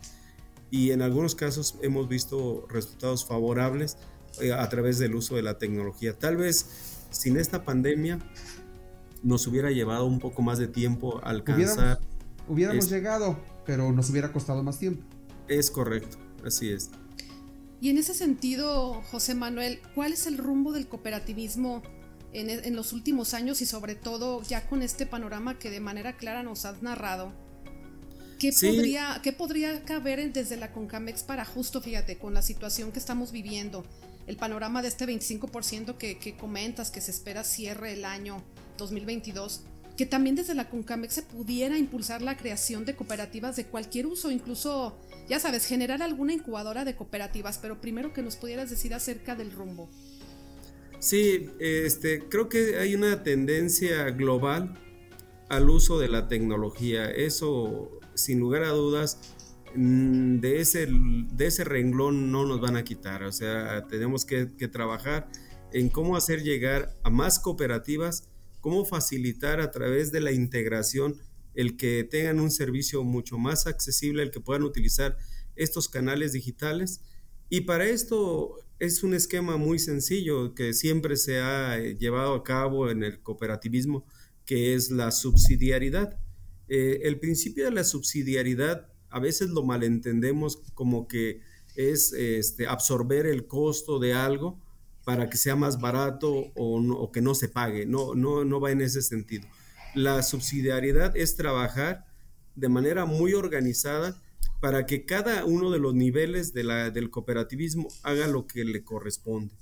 y 0.72 0.92
en 0.92 1.02
algunos 1.02 1.36
casos 1.36 1.76
hemos 1.82 2.08
visto 2.08 2.66
resultados 2.70 3.26
favorables 3.26 3.98
eh, 4.42 4.54
a 4.54 4.68
través 4.70 5.00
del 5.00 5.16
uso 5.16 5.36
de 5.36 5.42
la 5.42 5.58
tecnología. 5.58 6.18
Tal 6.18 6.38
vez 6.38 6.66
sin 7.10 7.38
esta 7.38 7.64
pandemia 7.64 8.20
nos 9.24 9.48
hubiera 9.48 9.72
llevado 9.72 10.06
un 10.06 10.20
poco 10.20 10.42
más 10.42 10.60
de 10.60 10.68
tiempo 10.68 11.20
alcanzar. 11.24 12.00
Hubiéramos, 12.48 12.90
llegado, 12.90 13.38
pero 13.66 13.92
nos 13.92 14.10
hubiera 14.10 14.32
costado 14.32 14.64
más 14.64 14.80
tiempo. 14.80 15.04
Es 15.48 15.70
correcto, 15.70 16.18
así 16.46 16.72
es. 16.72 16.90
Y 17.82 17.90
en 17.90 17.98
ese 17.98 18.14
sentido, 18.14 19.02
José 19.12 19.36
Manuel, 19.36 19.80
¿cuál 19.96 20.14
es 20.14 20.28
el 20.28 20.38
rumbo 20.38 20.72
del 20.72 20.88
cooperativismo 20.88 21.82
en, 22.34 22.50
en 22.50 22.76
los 22.76 22.94
últimos 22.94 23.34
años 23.34 23.62
y 23.62 23.66
sobre 23.66 23.96
todo 23.96 24.42
ya 24.44 24.68
con 24.68 24.82
este 24.82 25.06
panorama 25.06 25.58
que 25.58 25.70
de 25.70 25.80
manera 25.80 26.18
clara 26.18 26.44
nos 26.44 26.66
has 26.66 26.82
narrado? 26.82 27.34
¿Qué, 28.40 28.52
podría, 28.54 29.20
¿Qué 29.22 29.34
podría 29.34 29.84
caber 29.84 30.32
desde 30.32 30.58
la 30.58 30.72
Concamex 30.72 31.24
para 31.24 31.46
justo, 31.46 31.82
fíjate, 31.82 32.18
con 32.18 32.34
la 32.34 32.42
situación 32.42 32.92
que 32.92 33.00
estamos 33.00 33.32
viviendo, 33.32 33.86
el 34.28 34.38
panorama 34.38 34.82
de 34.82 34.88
este 34.88 35.06
25% 35.06 35.98
que, 35.98 36.18
que 36.18 36.36
comentas 36.36 36.90
que 36.90 37.02
se 37.02 37.12
espera 37.12 37.44
cierre 37.44 37.94
el 37.94 38.06
año 38.06 38.44
2022? 38.78 39.62
que 40.00 40.06
también 40.06 40.38
desde 40.38 40.56
la 40.56 40.70
Concamex 40.70 41.14
se 41.14 41.24
pudiera 41.24 41.78
impulsar 41.78 42.22
la 42.22 42.38
creación 42.38 42.86
de 42.86 42.96
cooperativas 42.96 43.58
de 43.58 43.66
cualquier 43.66 44.08
uso, 44.08 44.32
incluso, 44.32 44.98
ya 45.28 45.42
sabes, 45.42 45.66
generar 45.66 46.02
alguna 46.02 46.32
incubadora 46.32 46.86
de 46.86 46.96
cooperativas, 46.96 47.58
pero 47.58 47.82
primero 47.82 48.14
que 48.14 48.22
nos 48.22 48.38
pudieras 48.38 48.70
decir 48.70 48.94
acerca 48.94 49.36
del 49.36 49.52
rumbo. 49.52 49.90
Sí, 51.00 51.50
este, 51.60 52.30
creo 52.30 52.48
que 52.48 52.78
hay 52.80 52.96
una 52.96 53.24
tendencia 53.24 54.10
global 54.12 54.80
al 55.50 55.70
uso 55.70 56.00
de 56.00 56.08
la 56.08 56.30
tecnología. 56.30 57.12
Eso 57.12 57.99
sin 58.20 58.40
lugar 58.40 58.64
a 58.64 58.70
dudas, 58.70 59.20
mm, 59.76 60.40
de 60.40 60.62
ese, 60.62 60.88
de 60.90 61.46
ese 61.48 61.64
renglón 61.64 62.32
no 62.32 62.46
nos 62.46 62.60
van 62.62 62.76
a 62.76 62.84
quitar. 62.84 63.24
O 63.24 63.32
sea, 63.32 63.88
tenemos 63.88 64.26
que, 64.26 64.46
trabajar 64.46 65.30
en 65.74 65.90
cómo 65.90 66.16
hacer 66.16 66.44
llegar 66.44 66.96
a 67.04 67.10
más 67.10 67.40
cooperativas, 67.40 68.28
cómo 68.60 68.86
facilitar 68.86 69.62
a 69.62 69.72
través 69.72 70.12
de 70.12 70.22
la 70.22 70.32
integración 70.32 71.16
el 71.54 71.78
que 71.78 72.04
tengan 72.04 72.40
un 72.40 72.52
servicio 72.52 73.04
mucho 73.04 73.38
más 73.38 73.68
accesible, 73.68 74.24
el 74.24 74.32
que 74.32 74.40
puedan 74.40 74.64
utilizar 74.64 75.18
estos 75.56 75.90
canales 75.90 76.32
digitales. 76.34 77.02
Y 77.50 77.62
para 77.62 77.86
esto 77.86 78.58
es 78.80 79.04
un 79.04 79.14
esquema 79.14 79.58
muy 79.58 79.78
sencillo 79.78 80.56
que 80.56 80.74
siempre 80.74 81.18
se 81.18 81.40
ha 81.40 81.78
eh, 81.78 81.98
llevado 81.98 82.34
a 82.34 82.44
cabo 82.44 82.90
en 82.90 83.04
el 83.04 83.22
cooperativismo, 83.22 84.06
que 84.46 84.74
es 84.74 84.90
la 84.90 85.12
subsidiariedad. 85.12 86.18
Eh, 86.70 87.02
el 87.04 87.20
principio 87.20 87.66
de 87.66 87.72
la 87.72 87.84
subsidiariedad 87.84 88.88
a 89.10 89.20
veces 89.20 89.50
lo 89.50 89.64
malentendemos 89.64 90.62
como 90.76 91.08
que 91.08 91.42
es 91.76 92.14
este, 92.14 92.68
absorber 92.68 93.26
el 93.26 93.48
costo 93.48 94.00
de 94.00 94.14
algo 94.14 94.60
para 95.04 95.30
que 95.30 95.38
sea 95.38 95.56
más 95.56 95.80
barato 95.80 96.52
o, 96.56 97.12
que 97.12 97.22
no 97.22 97.34
se 97.34 97.50
pague. 97.50 97.86
No, 97.86 98.14
no, 98.14 98.46
no 98.46 98.60
va 98.60 98.72
en 98.72 98.82
ese 98.82 99.02
sentido. 99.02 99.48
La 99.96 100.22
subsidiariedad 100.22 101.18
es 101.18 101.36
trabajar 101.36 102.06
de 102.56 102.70
manera 102.70 103.06
muy 103.06 103.34
organizada 103.34 104.22
para 104.60 104.86
que 104.86 105.06
cada 105.06 105.46
uno 105.46 105.72
de 105.72 105.80
los 105.80 105.96
niveles 105.96 106.54
del 106.54 107.10
cooperativismo 107.10 107.88
haga 108.04 108.28
lo 108.28 108.46
que 108.46 108.66
le 108.66 108.84
corresponde. 108.84 109.56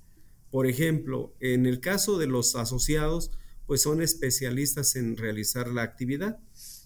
Por 0.51 0.67
ejemplo, 0.67 1.33
en 1.39 1.65
el 1.65 1.79
caso 1.79 2.17
de 2.17 2.27
los 2.27 2.55
asociados, 2.55 3.31
pues 3.67 3.81
son 3.81 4.01
especialistas 4.01 4.95
en 4.95 5.15
realizar 5.15 5.67
la 5.67 5.83
actividad 5.83 6.39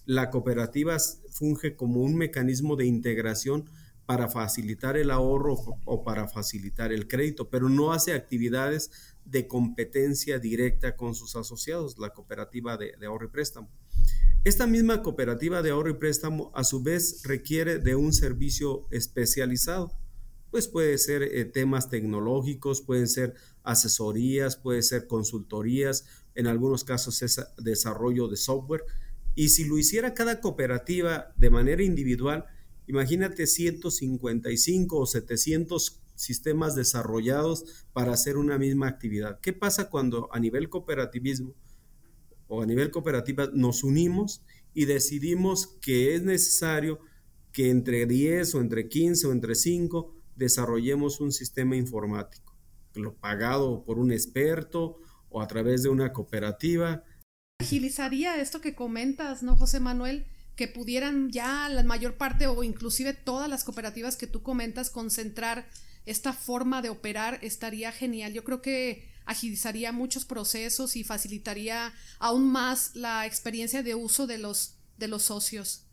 la 0.04 0.30
cooperativa 0.30 0.96
funge 1.30 1.76
como 1.76 2.02
un 2.02 2.16
mecanismo 2.16 2.76
de 2.76 2.86
integración 2.86 3.70
para 4.06 4.28
facilitar 4.28 4.96
el 4.96 5.10
ahorro 5.10 5.56
o 5.84 6.04
para 6.04 6.28
facilitar 6.28 6.92
el 6.92 7.06
crédito, 7.06 7.48
pero 7.50 7.68
no 7.68 7.92
hace 7.92 8.12
actividades 8.12 8.90
de 9.24 9.46
competencia 9.46 10.38
directa 10.38 10.96
con 10.96 11.14
sus 11.14 11.36
asociados, 11.36 11.98
la 11.98 12.10
cooperativa 12.10 12.76
de, 12.76 12.94
ahorro 13.06 13.26
y 13.26 13.30
préstamo. 13.30 13.70
Esta 14.44 14.66
misma 14.66 15.02
cooperativa 15.02 15.62
de 15.62 15.70
ahorro 15.70 15.90
y 15.90 15.94
préstamo 15.94 16.50
a 16.54 16.64
su 16.64 16.82
vez 16.82 17.22
requiere 17.24 17.78
de 17.78 17.94
un 17.94 18.12
servicio 18.12 18.88
especializado, 18.90 19.96
pues 20.50 20.66
puede 20.66 20.98
ser 20.98 21.22
eh, 21.22 21.44
temas 21.44 21.88
tecnológicos, 21.88 22.82
pueden 22.82 23.08
ser 23.08 23.34
asesorías, 23.62 24.56
puede 24.56 24.82
ser 24.82 25.06
consultorías, 25.06 26.04
en 26.34 26.48
algunos 26.48 26.82
casos 26.82 27.22
es 27.22 27.40
desarrollo 27.56 28.26
de 28.26 28.36
software, 28.36 28.84
y 29.34 29.48
si 29.48 29.64
lo 29.64 29.78
hiciera 29.78 30.14
cada 30.14 30.40
cooperativa 30.40 31.32
de 31.36 31.50
manera 31.50 31.82
individual, 31.82 32.46
imagínate 32.86 33.46
155 33.46 34.98
o 34.98 35.06
700 35.06 36.02
sistemas 36.14 36.74
desarrollados 36.74 37.86
para 37.92 38.12
hacer 38.12 38.36
una 38.36 38.58
misma 38.58 38.88
actividad. 38.88 39.40
¿Qué 39.40 39.52
pasa 39.52 39.88
cuando 39.88 40.28
a 40.32 40.38
nivel 40.38 40.68
cooperativismo 40.68 41.54
o 42.48 42.62
a 42.62 42.66
nivel 42.66 42.90
cooperativa 42.90 43.48
nos 43.52 43.82
unimos 43.82 44.42
y 44.74 44.84
decidimos 44.84 45.66
que 45.80 46.14
es 46.14 46.22
necesario 46.22 47.00
que 47.52 47.70
entre 47.70 48.06
10 48.06 48.54
o 48.54 48.60
entre 48.60 48.88
15 48.88 49.26
o 49.26 49.32
entre 49.32 49.54
5 49.54 50.14
desarrollemos 50.36 51.20
un 51.20 51.32
sistema 51.32 51.76
informático, 51.76 52.56
lo 52.94 53.14
pagado 53.14 53.84
por 53.84 53.98
un 53.98 54.12
experto 54.12 54.98
o 55.28 55.40
a 55.40 55.46
través 55.46 55.82
de 55.82 55.88
una 55.88 56.12
cooperativa 56.12 57.04
agilizaría 57.62 58.40
esto 58.40 58.60
que 58.60 58.74
comentas, 58.74 59.42
¿no, 59.42 59.56
José 59.56 59.80
Manuel? 59.80 60.26
que 60.56 60.68
pudieran 60.68 61.30
ya 61.30 61.68
la 61.68 61.82
mayor 61.82 62.14
parte 62.14 62.46
o 62.46 62.62
inclusive 62.62 63.14
todas 63.14 63.48
las 63.48 63.64
cooperativas 63.64 64.16
que 64.16 64.26
tú 64.26 64.42
comentas 64.42 64.90
concentrar 64.90 65.68
esta 66.04 66.32
forma 66.32 66.82
de 66.82 66.90
operar 66.90 67.38
estaría 67.42 67.92
genial. 67.92 68.32
Yo 68.32 68.44
creo 68.44 68.60
que 68.60 69.08
agilizaría 69.24 69.92
muchos 69.92 70.24
procesos 70.24 70.96
y 70.96 71.04
facilitaría 71.04 71.94
aún 72.18 72.50
más 72.50 72.94
la 72.94 73.24
experiencia 73.26 73.82
de 73.82 73.94
uso 73.94 74.26
de 74.26 74.38
los, 74.38 74.74
de 74.98 75.08
los 75.08 75.22
socios. 75.22 75.86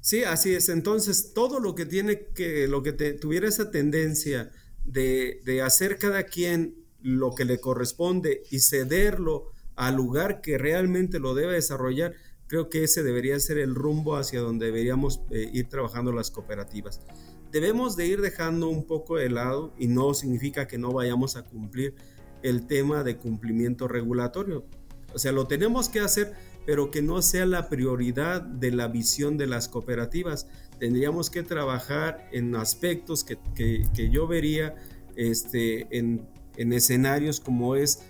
Sí, 0.00 0.24
así 0.24 0.54
es. 0.54 0.68
Entonces, 0.68 1.32
todo 1.32 1.60
lo 1.60 1.74
que 1.74 1.86
tiene 1.86 2.26
que, 2.34 2.66
lo 2.68 2.82
que 2.82 2.92
tuviera 2.92 3.48
esa 3.48 3.70
tendencia 3.70 4.50
de, 4.84 5.40
de 5.44 5.62
hacer 5.62 5.98
cada 5.98 6.24
quien 6.24 6.74
lo 7.00 7.34
que 7.34 7.44
le 7.44 7.60
corresponde 7.60 8.42
y 8.50 8.60
cederlo 8.60 9.53
al 9.76 9.96
lugar 9.96 10.40
que 10.40 10.58
realmente 10.58 11.18
lo 11.18 11.34
debe 11.34 11.54
desarrollar, 11.54 12.14
creo 12.46 12.68
que 12.68 12.84
ese 12.84 13.02
debería 13.02 13.38
ser 13.40 13.58
el 13.58 13.74
rumbo 13.74 14.16
hacia 14.16 14.40
donde 14.40 14.66
deberíamos 14.66 15.20
eh, 15.30 15.50
ir 15.52 15.68
trabajando 15.68 16.12
las 16.12 16.30
cooperativas. 16.30 17.00
Debemos 17.50 17.96
de 17.96 18.06
ir 18.06 18.20
dejando 18.20 18.68
un 18.68 18.84
poco 18.84 19.16
de 19.16 19.30
lado 19.30 19.72
y 19.78 19.86
no 19.86 20.12
significa 20.14 20.66
que 20.66 20.78
no 20.78 20.92
vayamos 20.92 21.36
a 21.36 21.44
cumplir 21.44 21.94
el 22.42 22.66
tema 22.66 23.04
de 23.04 23.16
cumplimiento 23.16 23.88
regulatorio. 23.88 24.66
O 25.14 25.18
sea, 25.18 25.32
lo 25.32 25.46
tenemos 25.46 25.88
que 25.88 26.00
hacer, 26.00 26.34
pero 26.66 26.90
que 26.90 27.00
no 27.00 27.22
sea 27.22 27.46
la 27.46 27.68
prioridad 27.68 28.42
de 28.42 28.72
la 28.72 28.88
visión 28.88 29.36
de 29.36 29.46
las 29.46 29.68
cooperativas. 29.68 30.48
Tendríamos 30.78 31.30
que 31.30 31.42
trabajar 31.42 32.28
en 32.32 32.54
aspectos 32.56 33.24
que, 33.24 33.38
que, 33.54 34.10
yo 34.10 34.26
vería 34.26 34.74
este, 35.16 35.86
en, 35.96 36.28
en, 36.56 36.72
escenarios 36.72 37.38
como 37.40 37.76
es 37.76 38.00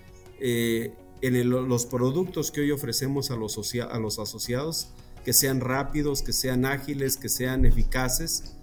eh, 0.41 0.95
en 1.27 1.49
los 1.49 1.87
productos 1.87 2.51
que 2.51 2.61
hoy 2.61 2.71
ofrecemos 2.71 3.31
a 3.31 3.37
los, 3.37 3.59
a 3.81 3.99
los 3.99 4.19
asociados, 4.19 4.89
que 5.25 5.33
sean 5.33 5.61
rápidos, 5.61 6.23
que 6.23 6.35
sean 6.35 6.67
ágiles, 6.67 7.17
que 7.17 7.31
sean 7.31 7.65
eficaces. 7.65 8.57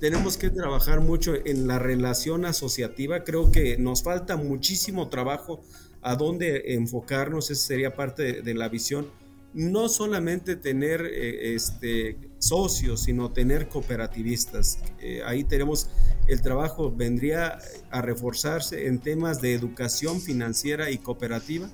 Tenemos 0.00 0.36
que 0.36 0.50
trabajar 0.50 1.00
mucho 1.00 1.34
en 1.44 1.68
la 1.68 1.78
relación 1.78 2.44
asociativa. 2.44 3.22
Creo 3.22 3.52
que 3.52 3.78
nos 3.78 4.02
falta 4.02 4.36
muchísimo 4.36 5.08
trabajo 5.08 5.62
a 6.02 6.16
dónde 6.16 6.74
enfocarnos. 6.74 7.50
Esa 7.50 7.66
sería 7.68 7.94
parte 7.94 8.42
de, 8.42 8.54
la 8.54 8.68
visión. 8.68 9.08
No 9.54 9.88
solamente 9.88 10.56
tener 10.56 11.06
eh, 11.06 11.54
este, 11.54 12.18
socios, 12.38 13.04
sino 13.04 13.30
tener 13.32 13.68
cooperativistas. 13.68 14.80
Eh, 15.00 15.22
ahí 15.24 15.44
tenemos 15.44 15.88
el 16.26 16.42
trabajo, 16.42 16.92
vendría 16.92 17.58
a 17.90 18.02
reforzarse 18.02 18.88
en 18.88 18.98
temas 18.98 19.40
de 19.40 19.54
educación 19.54 20.20
financiera 20.20 20.90
y 20.90 20.98
cooperativa 20.98 21.70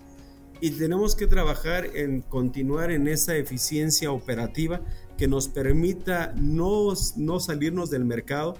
y 0.64 0.70
tenemos 0.70 1.14
que 1.14 1.26
trabajar 1.26 1.94
en 1.94 2.22
continuar 2.22 2.90
en 2.90 3.06
esa 3.06 3.36
eficiencia 3.36 4.10
operativa 4.10 4.80
que 5.18 5.28
nos 5.28 5.46
permita 5.46 6.32
no, 6.38 6.94
no 7.16 7.38
salirnos 7.38 7.90
del 7.90 8.06
mercado. 8.06 8.56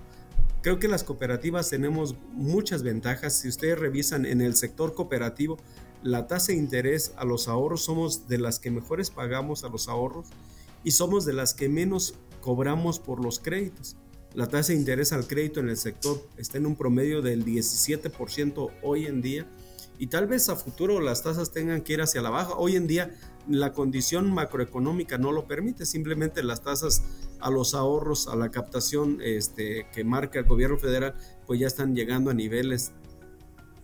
Creo 0.61 0.79
que 0.79 0.87
las 0.87 1.03
cooperativas 1.03 1.71
tenemos 1.71 2.15
muchas 2.35 2.83
ventajas. 2.83 3.33
Si 3.33 3.49
ustedes 3.49 3.79
revisan 3.79 4.27
en 4.27 4.43
el 4.43 4.55
sector 4.55 4.93
cooperativo, 4.93 5.57
la 6.03 6.27
tasa 6.27 6.53
de 6.53 6.59
interés 6.59 7.15
a 7.17 7.25
los 7.25 7.49
ahorros 7.49 7.85
somos 7.85 8.29
de 8.29 8.37
las 8.37 8.59
que 8.59 8.71
mejores 8.71 9.09
pagamos 9.09 9.65
a 9.65 9.71
los 9.71 9.89
ahorros 9.89 10.27
y 10.85 10.91
somos 10.91 11.25
de 11.25 11.33
las 11.33 11.55
que 11.55 11.71
menos 11.71 12.17
cobramos 12.43 12.99
por 12.99 13.25
los 13.25 13.41
créditos. 13.41 13.97
La 14.35 14.47
tasa 14.47 14.75
de 14.75 14.79
interés 14.79 15.15
al 15.15 15.27
crédito 15.27 15.61
en 15.61 15.71
el 15.71 15.79
sector 15.79 16.21
está 16.37 16.59
en 16.59 16.67
un 16.67 16.77
promedio 16.77 17.23
del 17.23 17.47
17% 17.47 18.71
hoy 18.83 19.07
en 19.07 19.23
día 19.23 19.47
y 20.05 20.07
tal 20.07 20.27
vez 20.27 20.51
a 20.51 20.57
futuro 20.57 21.01
las 21.01 21.23
tasas 21.23 21.51
tengan 21.51 21.81
que 21.81 21.95
ir 21.95 22.03
hacia 22.03 22.21
la 22.21 22.29
baja. 22.29 22.53
Hoy 22.59 22.77
en 22.77 22.87
día 22.87 23.15
la 23.49 23.73
condición 23.73 24.31
macroeconómica 24.35 25.17
no 25.17 25.33
lo 25.33 25.47
permite, 25.47 25.87
simplemente 25.87 26.43
las 26.43 26.63
tasas 26.63 27.05
a 27.41 27.51
los 27.51 27.73
ahorros, 27.73 28.29
a 28.29 28.37
la 28.37 28.51
captación 28.51 29.21
este, 29.23 29.87
que 29.95 30.05
marca 30.05 30.39
el 30.39 30.45
gobierno 30.45 30.77
federal, 30.77 31.15
pues 31.47 31.59
ya 31.59 31.67
están 31.67 31.97
llegando 31.97 32.31
a 32.31 32.35
niveles 32.35 32.93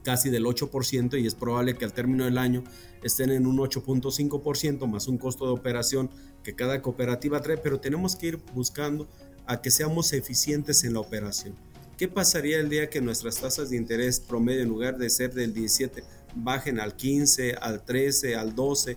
casi 0.05 0.29
del 0.29 0.45
8% 0.45 1.19
y 1.19 1.27
es 1.27 1.35
probable 1.35 1.73
que 1.73 1.87
al 1.87 1.95
término 1.95 2.27
del 2.27 2.37
año 2.37 2.65
estén 3.03 3.31
en 3.31 3.47
un 3.47 3.57
8.5% 3.57 4.87
más 4.89 5.09
un 5.09 5.17
costo 5.17 5.47
de 5.47 5.53
operación 5.53 6.11
que 6.45 6.55
cada 6.55 6.83
cooperativa 6.83 7.41
trae, 7.41 7.57
pero 7.57 7.81
tenemos 7.81 8.15
que 8.15 8.27
ir 8.27 8.41
buscando 8.53 9.09
a 9.47 9.63
que 9.63 9.71
seamos 9.71 10.13
eficientes 10.13 10.85
en 10.85 10.93
la 10.93 11.01
operación. 11.01 11.70
¿Qué 12.01 12.09
pasaría 12.09 12.59
el 12.59 12.71
día 12.71 12.89
que 12.89 13.03
nuestras 13.03 13.43
tasas 13.43 13.69
de 13.69 13.77
interés 13.77 14.21
promedio, 14.21 14.63
en 14.63 14.71
lugar 14.71 14.97
de 14.97 15.11
ser 15.11 15.35
del 15.35 15.53
17, 15.53 16.03
bajen 16.35 16.81
al 16.81 16.97
15, 16.97 17.57
al 17.61 17.85
13, 17.85 18.37
al 18.37 18.55
12? 18.55 18.97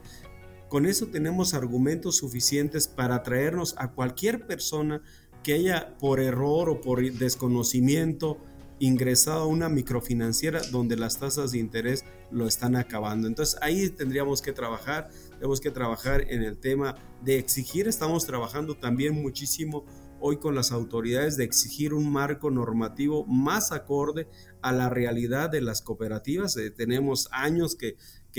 Con 0.69 0.85
eso 0.85 1.07
tenemos 1.07 1.53
argumentos 1.53 2.15
suficientes 2.15 2.87
para 2.87 3.15
atraernos 3.15 3.75
a 3.77 3.91
cualquier 3.91 4.47
persona 4.47 5.01
que 5.43 5.51
haya 5.51 5.97
por 5.97 6.21
error 6.21 6.69
o 6.69 6.79
por 6.79 7.03
desconocimiento 7.03 8.37
ingresado 8.79 9.41
a 9.41 9.47
una 9.47 9.67
microfinanciera 9.67 10.61
donde 10.71 10.95
las 10.95 11.19
tasas 11.19 11.51
de 11.51 11.59
interés 11.59 12.05
lo 12.31 12.47
están 12.47 12.77
acabando. 12.77 13.27
Entonces 13.27 13.59
ahí 13.61 13.89
tendríamos 13.89 14.41
que 14.41 14.53
trabajar, 14.53 15.09
tenemos 15.33 15.59
que 15.59 15.71
trabajar 15.71 16.21
en 16.29 16.41
el 16.41 16.57
tema 16.57 16.95
de 17.21 17.37
exigir, 17.37 17.89
estamos 17.89 18.25
trabajando 18.25 18.77
también 18.77 19.21
muchísimo 19.21 19.83
hoy 20.25 20.37
con 20.37 20.55
las 20.55 20.71
autoridades 20.71 21.35
de 21.35 21.43
exigir 21.43 21.93
un 21.93 22.09
marco 22.09 22.49
normativo 22.49 23.25
más 23.25 23.73
acorde 23.73 24.29
a 24.61 24.71
la 24.71 24.87
realidad 24.87 25.49
de 25.49 25.59
las 25.59 25.81
cooperativas. 25.81 26.55
Eh, 26.55 26.71
tenemos 26.71 27.27
años 27.33 27.75
que, 27.75 27.97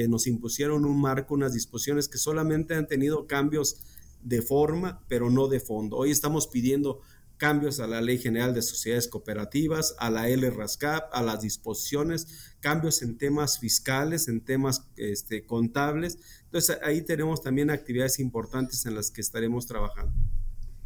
nos 0.08 0.26
impusieron 0.26 0.86
un 0.86 0.98
marco, 0.98 1.34
unas 1.34 1.52
disposiciones 1.52 2.08
que 2.08 2.16
solamente 2.16 2.74
han 2.74 2.86
tenido 2.88 3.26
cambios 3.26 3.76
de 4.22 4.40
forma, 4.40 5.04
pero 5.08 5.28
no 5.28 5.46
de 5.46 5.60
fondo. 5.60 5.98
Hoy 5.98 6.10
estamos 6.10 6.46
pidiendo 6.46 7.00
cambios 7.36 7.78
a 7.80 7.86
la 7.86 8.00
Ley 8.00 8.16
General 8.16 8.54
de 8.54 8.62
Sociedades 8.62 9.06
Cooperativas, 9.06 9.94
a 9.98 10.08
la 10.08 10.26
LRASCAP, 10.26 11.10
a 11.12 11.22
las 11.22 11.42
disposiciones, 11.42 12.56
cambios 12.60 13.02
en 13.02 13.18
temas 13.18 13.58
fiscales, 13.58 14.26
en 14.28 14.40
temas 14.40 14.86
este, 14.96 15.44
contables. 15.44 16.18
Entonces 16.44 16.78
ahí 16.82 17.02
tenemos 17.02 17.42
también 17.42 17.68
actividades 17.68 18.18
importantes 18.20 18.86
en 18.86 18.94
las 18.94 19.10
que 19.10 19.20
estaremos 19.20 19.66
trabajando. 19.66 20.14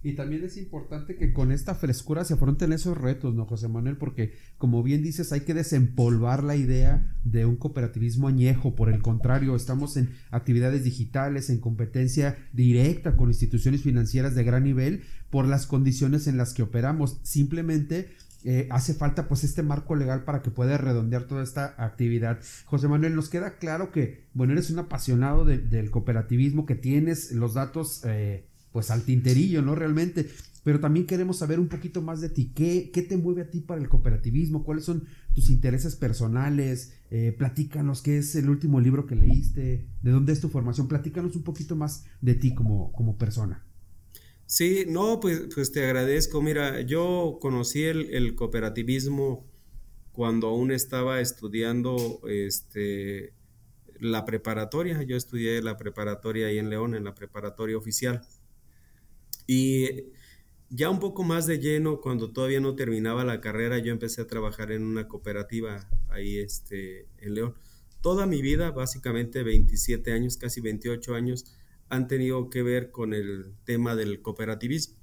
Y 0.03 0.15
también 0.15 0.45
es 0.45 0.57
importante 0.57 1.17
que 1.17 1.33
con 1.33 1.51
esta 1.51 1.75
frescura 1.75 2.25
se 2.25 2.35
afronten 2.35 2.73
esos 2.73 2.97
retos, 2.97 3.35
¿no, 3.35 3.47
José 3.47 3.67
Manuel? 3.67 3.97
Porque, 3.97 4.35
como 4.57 4.83
bien 4.83 5.03
dices, 5.03 5.33
hay 5.33 5.41
que 5.41 5.55
desempolvar 5.55 6.45
la 6.45 6.55
idea 6.55 7.17
de 7.25 7.47
un 7.47 7.57
cooperativismo 7.57 8.29
añejo. 8.29 8.77
Por 8.77 8.91
el 8.91 9.03
contrario, 9.03 9.57
estamos 9.57 9.97
en 9.97 10.11
actividades 10.31 10.85
digitales, 10.85 11.51
en 11.51 11.59
competencia 11.59 12.39
directa 12.53 13.17
con 13.17 13.29
instituciones 13.29 13.83
financieras 13.83 14.37
de 14.37 14.45
gran 14.45 14.65
nivel 14.65 15.03
por 15.31 15.47
las 15.47 15.67
condiciones 15.67 16.29
en 16.29 16.37
las 16.37 16.55
que 16.55 16.63
operamos. 16.63 17.19
Simplemente 17.25 18.09
eh, 18.45 18.69
hace 18.71 18.95
falta 18.95 19.27
pues 19.27 19.43
este 19.43 19.65
marco 19.65 19.97
legal 19.97 20.23
para 20.23 20.43
que 20.43 20.51
pueda 20.51 20.79
redondear 20.79 21.25
toda 21.25 21.43
esta 21.43 21.75
actividad. 21.77 22.39
José 22.67 22.87
Manuel, 22.87 23.17
nos 23.17 23.29
queda 23.29 23.59
claro 23.59 23.91
que, 23.91 24.27
bueno, 24.33 24.53
eres 24.53 24.71
un 24.71 24.79
apasionado 24.79 25.45
del 25.45 25.91
cooperativismo, 25.91 26.65
que 26.65 26.77
tienes 26.77 27.33
los 27.33 27.55
datos 27.55 28.03
eh, 28.05 28.48
pues 28.73 28.91
al 28.91 29.05
tinterillo, 29.05 29.63
¿no? 29.63 29.75
Realmente. 29.75 30.29
Pero 30.65 30.81
también 30.81 31.07
queremos 31.07 31.39
saber 31.39 31.61
un 31.61 31.69
poquito 31.69 32.03
más 32.03 32.21
de 32.21 32.29
ti. 32.29 32.53
¿Qué, 32.55 32.91
qué 32.93 33.03
te 33.03 33.17
mueve 33.17 33.43
a 33.43 33.51
ti 33.51 33.61
para 33.61 33.81
el 33.81 33.89
cooperativismo? 33.89 34.65
¿Cuáles 34.65 34.85
son 34.85 35.05
tus 35.35 35.51
intereses 35.51 35.97
personales? 35.97 36.93
Eh, 37.11 37.35
platícanos 37.39 38.03
qué 38.03 38.19
es 38.19 38.35
el 38.35 38.51
último 38.51 38.81
libro 38.81 39.07
que 39.07 39.15
leíste, 39.15 39.89
de 40.03 40.11
dónde 40.11 40.33
es 40.33 40.41
tu 40.41 40.49
formación. 40.49 40.89
Platícanos 40.89 41.37
un 41.37 41.43
poquito 41.43 41.75
más 41.75 42.05
de 42.21 42.35
ti 42.35 42.55
como, 42.55 42.93
como 42.93 43.17
persona. 43.17 43.65
Sí, 44.49 44.87
no, 44.89 45.21
pues, 45.21 45.43
pues 45.55 45.73
te 45.73 45.85
agradezco. 45.85 46.41
Mira, 46.41 46.81
yo 46.81 47.39
conocí 47.39 47.83
el, 47.85 48.35
cooperativismo 48.35 49.47
cuando 50.13 50.49
aún 50.49 50.71
estaba 50.71 51.21
estudiando 51.21 52.21
este, 52.27 53.35
la 54.01 54.25
preparatoria. 54.25 55.03
Yo 55.03 55.17
estudié 55.17 55.61
la 55.61 55.77
preparatoria 55.77 56.47
ahí 56.47 56.57
en 56.57 56.71
León, 56.71 56.95
en 56.95 57.05
la 57.05 57.15
preparatoria 57.15 57.77
oficial. 57.77 58.23
Y 59.49 60.05
ya 60.69 60.91
un 60.91 61.01
poco 61.01 61.25
más 61.25 61.47
de 61.47 61.59
lleno, 61.59 62.03
cuando 62.03 62.31
todavía 62.31 62.61
no 62.61 62.77
terminaba 62.77 63.25
la 63.25 63.41
carrera, 63.41 63.79
yo 63.79 63.91
empecé 63.91 64.21
a 64.21 64.27
trabajar 64.27 64.71
en 64.71 64.85
una 64.85 65.09
cooperativa 65.09 65.89
ahí 66.11 66.37
este, 66.37 67.07
en 67.17 67.35
León. 67.35 67.55
Toda 68.03 68.27
mi 68.27 68.43
vida, 68.43 68.71
básicamente 68.71 69.43
27 69.43 70.13
años, 70.13 70.37
casi 70.37 70.61
28 70.61 71.15
años, 71.15 71.47
han 71.89 72.07
tenido 72.07 72.51
que 72.51 72.63
ver 72.63 72.91
con 72.91 73.15
el 73.15 73.55
tema 73.65 73.97
del 73.97 74.21
cooperativismo. 74.21 74.97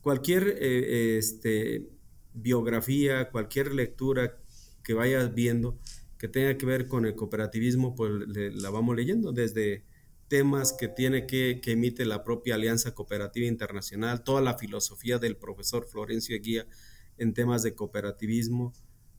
Cualquier 0.00 0.56
eh, 0.58 1.18
este, 1.18 1.86
biografía, 2.32 3.28
cualquier 3.30 3.74
lectura 3.74 4.38
que 4.82 4.94
vayas 4.94 5.34
viendo 5.34 5.78
que 6.16 6.28
tenga 6.28 6.56
que 6.56 6.64
ver 6.64 6.88
con 6.88 7.04
el 7.04 7.14
cooperativismo, 7.14 7.94
pues 7.94 8.10
la 8.34 8.70
vamos 8.70 8.96
leyendo 8.96 9.32
desde 9.32 9.84
temas 10.28 10.72
que 10.72 10.88
tiene 10.88 11.26
que, 11.26 11.60
que 11.62 11.72
emite 11.72 12.04
la 12.04 12.22
propia 12.22 12.54
Alianza 12.54 12.94
Cooperativa 12.94 13.46
Internacional, 13.46 14.22
toda 14.22 14.40
la 14.40 14.56
filosofía 14.56 15.18
del 15.18 15.36
profesor 15.36 15.86
Florencio 15.88 16.36
Eguía 16.36 16.66
en 17.16 17.34
temas 17.34 17.62
de 17.62 17.74
cooperativismo. 17.74 18.72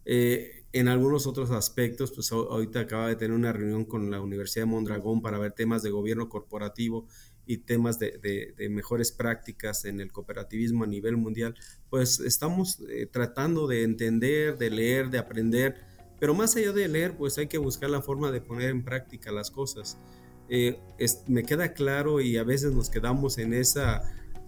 Eh, 0.06 0.64
en 0.72 0.88
algunos 0.88 1.28
otros 1.28 1.52
aspectos, 1.52 2.12
pues 2.12 2.32
ahorita 2.32 2.82
acaba 2.82 3.08
de 3.08 3.16
tener 3.16 3.36
una 3.36 3.52
reunión 3.52 3.86
con 3.86 4.10
la 4.10 4.22
Universidad 4.22 4.66
de 4.66 4.72
Mondragón 4.72 5.22
para 5.22 5.38
ver 5.38 5.52
temas 5.52 5.84
de 5.84 5.92
gobierno 5.92 6.30
corporativo 6.30 7.06
y 7.46 7.58
temas 7.58 7.98
de, 7.98 8.54
mejores 8.70 9.12
prácticas 9.12 9.86
en 9.86 10.00
el 10.00 10.12
cooperativismo 10.12 10.84
a 10.84 10.88
nivel 10.88 11.18
mundial, 11.18 11.56
pues 11.90 12.20
estamos 12.20 12.80
eh, 12.88 13.08
tratando 13.08 13.68
de 13.68 13.84
entender, 13.84 14.58
de 14.58 14.70
leer, 14.70 15.10
de 15.10 15.18
aprender, 15.18 15.76
pero 16.20 16.36
más 16.36 16.56
allá 16.56 16.72
de 16.74 16.88
leer, 16.88 17.18
pues 17.18 17.38
hay 17.40 17.48
que 17.48 17.58
buscar 17.58 17.90
la 17.90 18.02
forma 18.02 18.32
de 18.32 18.42
poner 18.42 18.70
en 18.70 18.84
práctica 18.84 19.32
las 19.32 19.50
cosas. 19.50 19.98
Eh, 20.50 20.80
me 21.28 21.44
queda 21.44 21.74
claro 21.74 22.22
y 22.22 22.38
a 22.38 22.44
veces 22.44 22.74
nos 22.74 22.90
quedamos 22.90 23.38
en 23.38 23.54
esa 23.54 24.02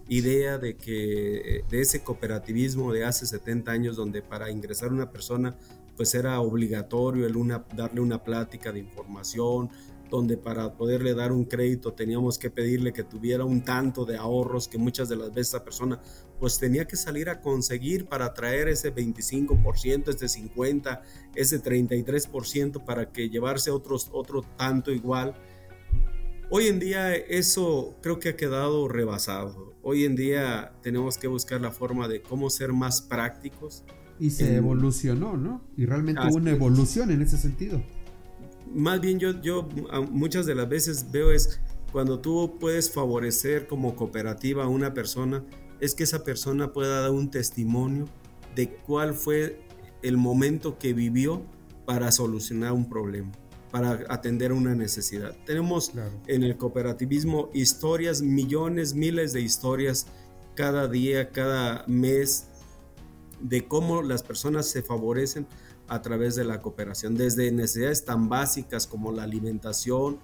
idea 0.08 0.58
de 0.58 0.76
que 0.76 1.64
de 1.70 1.80
ese 1.80 2.02
cooperativismo 2.02 2.92
de 2.92 3.04
hace 3.04 3.24
70 3.24 3.70
años 3.70 3.96
donde 3.96 4.20
para 4.20 4.50
ingresar 4.50 4.92
una 4.92 5.10
persona 5.10 5.56
pues 5.96 6.14
era 6.14 6.40
obligatorio 6.40 7.26
el 7.26 7.36
una, 7.36 7.64
darle 7.74 8.00
una 8.00 8.22
plática 8.22 8.72
de 8.72 8.80
información, 8.80 9.70
donde 10.10 10.36
para 10.36 10.74
poderle 10.76 11.14
dar 11.14 11.32
un 11.32 11.44
crédito 11.44 11.94
teníamos 11.94 12.38
que 12.38 12.50
pedirle 12.50 12.92
que 12.92 13.02
tuviera 13.02 13.44
un 13.44 13.62
tanto 13.62 14.04
de 14.04 14.18
ahorros 14.18 14.68
que 14.68 14.76
muchas 14.76 15.08
de 15.08 15.16
las 15.16 15.30
veces 15.30 15.48
esa 15.48 15.64
persona 15.64 16.00
pues 16.38 16.58
tenía 16.58 16.86
que 16.86 16.96
salir 16.96 17.30
a 17.30 17.40
conseguir 17.40 18.06
para 18.06 18.34
traer 18.34 18.68
ese 18.68 18.94
25%, 18.94 20.08
ese 20.08 20.26
50%, 20.26 21.00
ese 21.34 21.62
33% 21.62 22.84
para 22.84 23.10
que 23.10 23.30
llevarse 23.30 23.70
otros, 23.70 24.10
otro 24.12 24.42
tanto 24.58 24.90
igual. 24.90 25.34
Hoy 26.54 26.66
en 26.66 26.78
día 26.78 27.14
eso 27.14 27.96
creo 28.02 28.18
que 28.18 28.28
ha 28.28 28.36
quedado 28.36 28.86
rebasado. 28.86 29.74
Hoy 29.82 30.04
en 30.04 30.14
día 30.16 30.74
tenemos 30.82 31.18
que 31.18 31.26
buscar 31.26 31.60
la 31.60 31.72
forma 31.72 32.08
de 32.08 32.22
cómo 32.22 32.50
ser 32.50 32.72
más 32.72 33.00
prácticos. 33.00 33.84
Y 34.20 34.30
se 34.30 34.56
evolucionó, 34.56 35.36
¿no? 35.36 35.62
Y 35.76 35.86
realmente 35.86 36.20
hubo 36.28 36.36
una 36.36 36.50
evolución 36.50 37.10
en 37.10 37.22
ese 37.22 37.38
sentido 37.38 37.82
más 38.74 39.00
bien 39.00 39.18
yo, 39.18 39.40
yo 39.40 39.68
muchas 40.10 40.46
de 40.46 40.54
las 40.54 40.68
veces 40.68 41.10
veo 41.10 41.30
es 41.30 41.60
cuando 41.92 42.20
tú 42.20 42.56
puedes 42.58 42.90
favorecer 42.90 43.66
como 43.66 43.94
cooperativa 43.94 44.64
a 44.64 44.68
una 44.68 44.94
persona, 44.94 45.44
es 45.80 45.94
que 45.94 46.04
esa 46.04 46.24
persona 46.24 46.72
pueda 46.72 47.00
dar 47.00 47.10
un 47.10 47.30
testimonio 47.30 48.06
de 48.54 48.70
cuál 48.70 49.14
fue 49.14 49.60
el 50.02 50.16
momento 50.16 50.78
que 50.78 50.94
vivió 50.94 51.42
para 51.84 52.10
solucionar 52.12 52.72
un 52.72 52.88
problema, 52.88 53.32
para 53.72 54.04
atender 54.08 54.52
una 54.52 54.74
necesidad. 54.74 55.34
Tenemos 55.46 55.92
en 56.26 56.44
el 56.44 56.56
cooperativismo 56.56 57.50
historias, 57.54 58.20
millones, 58.20 58.94
miles 58.94 59.32
de 59.32 59.40
historias 59.40 60.06
cada 60.54 60.86
día, 60.86 61.30
cada 61.30 61.84
mes, 61.88 62.48
de 63.40 63.66
cómo 63.66 64.02
las 64.02 64.22
personas 64.22 64.68
se 64.68 64.82
favorecen 64.82 65.46
a 65.88 66.00
través 66.02 66.36
de 66.36 66.44
la 66.44 66.60
cooperación, 66.62 67.16
desde 67.16 67.50
necesidades 67.50 68.04
tan 68.04 68.28
básicas 68.28 68.86
como 68.86 69.10
la 69.10 69.24
alimentación, 69.24 70.20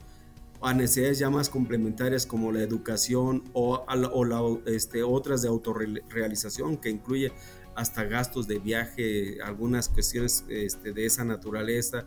a 0.61 0.75
necesidades 0.75 1.19
ya 1.19 1.31
más 1.31 1.49
complementarias 1.49 2.27
como 2.27 2.53
la 2.53 2.63
educación 2.63 3.45
o, 3.55 3.85
o 3.87 4.61
este, 4.67 5.03
otras 5.03 5.43
de 5.43 5.49
autorrealización 5.49 6.77
que 6.77 6.91
incluye 6.91 7.33
hasta 7.75 8.05
gastos 8.05 8.47
de 8.49 8.59
viaje, 8.59 9.41
algunas 9.43 9.89
cuestiones 9.89 10.45
este, 10.49 10.93
de 10.93 11.07
esa 11.07 11.25
naturaleza. 11.25 12.05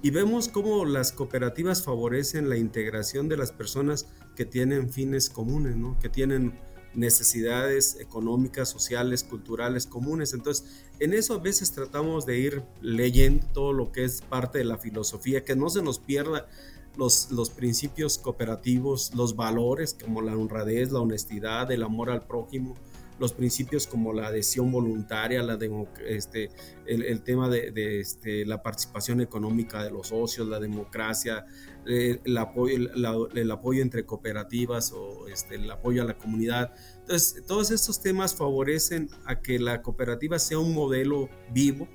Y 0.00 0.10
vemos 0.10 0.48
cómo 0.48 0.84
las 0.84 1.12
cooperativas 1.12 1.82
favorecen 1.82 2.48
la 2.48 2.56
integración 2.56 3.28
de 3.28 3.36
las 3.36 3.50
personas 3.50 4.06
que 4.36 4.44
tienen 4.44 4.90
fines 4.90 5.28
comunes, 5.28 5.76
¿no? 5.76 5.98
que 5.98 6.08
tienen 6.08 6.56
necesidades 6.94 7.98
económicas, 8.00 8.68
sociales, 8.68 9.24
culturales 9.24 9.86
comunes. 9.86 10.34
Entonces, 10.34 10.84
en 11.00 11.14
eso 11.14 11.34
a 11.34 11.38
veces 11.38 11.72
tratamos 11.72 12.26
de 12.26 12.38
ir 12.38 12.62
leyendo 12.80 13.46
todo 13.52 13.72
lo 13.72 13.90
que 13.90 14.04
es 14.04 14.20
parte 14.22 14.58
de 14.58 14.64
la 14.64 14.78
filosofía, 14.78 15.44
que 15.44 15.56
no 15.56 15.68
se 15.68 15.82
nos 15.82 15.98
pierda 15.98 16.48
los, 16.96 17.30
los 17.30 17.50
principios 17.50 18.18
cooperativos, 18.18 19.14
los 19.14 19.36
valores 19.36 19.96
como 20.00 20.22
la 20.22 20.36
honradez, 20.36 20.92
la 20.92 21.00
honestidad, 21.00 21.70
el 21.70 21.82
amor 21.82 22.10
al 22.10 22.26
prójimo, 22.26 22.76
los 23.18 23.32
principios 23.32 23.86
como 23.86 24.12
la 24.12 24.28
adhesión 24.28 24.70
voluntaria, 24.70 25.42
la 25.42 25.58
este, 26.06 26.50
el, 26.86 27.22
tema 27.22 27.48
de, 27.48 28.00
este, 28.00 28.46
la 28.46 28.62
participación 28.62 29.20
económica 29.20 29.82
de 29.82 29.90
los 29.90 30.08
socios, 30.08 30.48
la 30.48 30.60
democracia, 30.60 31.46
eh, 31.86 32.20
el, 32.24 32.38
apoyo, 32.38 32.76
el, 32.76 33.50
apoyo 33.50 33.82
entre 33.82 34.04
cooperativas 34.04 34.92
o 34.92 35.28
este, 35.28 35.56
el 35.56 35.70
apoyo 35.70 36.02
a 36.02 36.04
la 36.04 36.16
comunidad. 36.16 36.72
Entonces, 37.00 37.44
todos 37.46 37.70
estos 37.70 38.00
temas 38.00 38.34
favorecen 38.34 39.08
a 39.24 39.40
que 39.40 39.58
la 39.58 39.82
cooperativa 39.82 40.38
sea 40.38 40.58
un 40.58 40.74
modelo 40.74 41.28
vivo, 41.52 41.88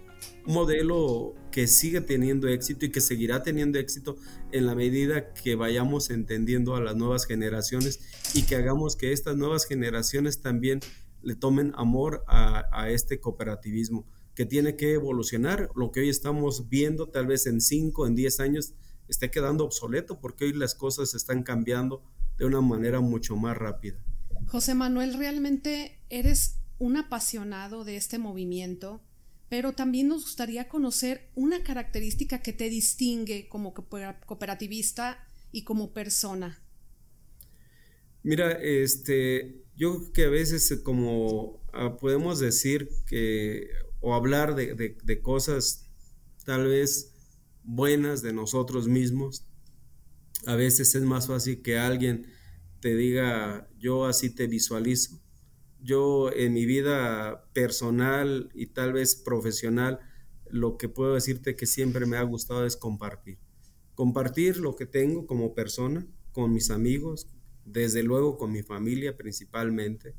un 0.46 0.54
modelo 0.54 1.36
que 1.52 1.68
sigue 1.68 2.02
teniendo 2.02 2.48
éxito 2.48 2.86
y 2.86 2.92
que 2.92 3.02
seguirá 3.02 3.44
teniendo 3.44 3.80
éxito 3.80 4.18
en 4.52 4.66
la 4.66 4.76
medida 4.76 5.34
que 5.34 5.56
vayamos 5.56 6.10
entendiendo 6.10 6.76
a 6.76 6.82
las 6.82 6.96
nuevas 6.96 7.26
generaciones 7.26 8.00
y 8.34 8.44
que 8.44 8.56
hagamos 8.56 8.96
que 8.96 9.12
estas 9.12 9.36
nuevas 9.38 9.66
generaciones 9.66 10.42
también 10.42 10.80
le 11.24 11.36
tomen 11.36 11.74
amor 11.76 12.24
a, 12.28 12.90
este 12.90 13.20
cooperativismo 13.20 14.06
que 14.36 14.46
tiene 14.46 14.76
que 14.76 14.94
evolucionar. 14.94 15.70
Lo 15.76 15.92
que 15.92 16.02
hoy 16.02 16.10
estamos 16.10 16.70
viendo, 16.70 17.10
tal 17.10 17.28
vez 17.28 17.48
en 17.48 17.62
5, 17.62 18.08
en 18.08 18.16
10 18.16 18.40
años, 18.40 18.74
esté 19.08 19.32
quedando 19.32 19.64
obsoleto 19.66 20.20
porque 20.20 20.46
hoy 20.46 20.54
las 20.54 20.76
cosas 20.76 21.14
están 21.14 21.44
cambiando 21.44 22.04
de 22.38 22.46
una 22.46 22.62
manera 22.62 23.00
mucho 23.00 23.36
más 23.36 23.58
rápida. 23.58 24.04
José 24.48 24.76
Manuel, 24.76 25.18
realmente 25.18 26.00
eres 26.10 26.60
un 26.80 26.98
apasionado 26.98 27.86
de 27.86 27.96
este 27.96 28.18
movimiento, 28.18 29.02
pero 29.50 29.74
también 29.74 30.08
nos 30.08 30.24
gustaría 30.24 30.68
conocer 30.68 31.30
una 31.36 31.64
característica 31.64 32.42
que 32.42 32.54
te 32.54 32.70
distingue 32.70 33.48
como 33.48 33.74
cooperativista 33.74 35.26
y 35.52 35.64
como 35.64 35.94
persona. 35.94 36.60
Mira, 38.24 38.52
este, 38.54 39.63
yo 39.76 39.98
creo 39.98 40.12
que 40.14 40.26
a 40.26 40.30
veces 40.30 40.70
eh, 40.72 40.84
como 40.84 41.62
ah, 41.74 41.98
podemos 41.98 42.40
decir 42.40 42.90
que 43.08 43.70
o 44.00 44.14
hablar 44.14 44.56
de, 44.56 45.22
cosas 45.22 45.90
tal 46.46 46.68
vez 46.68 47.14
buenas 47.64 48.22
de 48.22 48.34
nosotros 48.34 48.88
mismos, 48.88 49.48
a 50.46 50.56
veces 50.56 50.94
es 50.96 51.04
más 51.04 51.28
fácil 51.28 51.62
que 51.62 51.78
alguien 51.78 52.28
te 52.82 52.96
diga 52.96 53.70
yo 53.80 54.06
así 54.06 54.30
te 54.30 54.48
visualizo. 54.48 55.22
Yo 55.80 56.32
en 56.34 56.54
mi 56.54 56.66
vida 56.66 57.50
personal 57.54 58.50
y 58.54 58.68
tal 58.68 58.94
vez 58.94 59.16
profesional, 59.16 60.00
lo 60.50 60.78
que 60.78 60.90
puedo 60.90 61.14
decirte 61.14 61.56
que 61.56 61.66
siempre 61.66 62.06
me 62.06 62.18
ha 62.18 62.24
gustado 62.24 62.66
es 62.66 62.76
compartir. 62.76 63.40
Compartir 63.96 64.58
lo 64.58 64.76
que 64.76 64.86
tengo 64.86 65.26
como 65.28 65.54
persona 65.54 66.06
con 66.34 66.52
mis 66.52 66.72
amigos, 66.72 67.33
desde 67.66 68.04
luego 68.04 68.38
con 68.38 68.52
mi 68.52 68.64
familia 68.64 69.18
principalmente, 69.18 70.16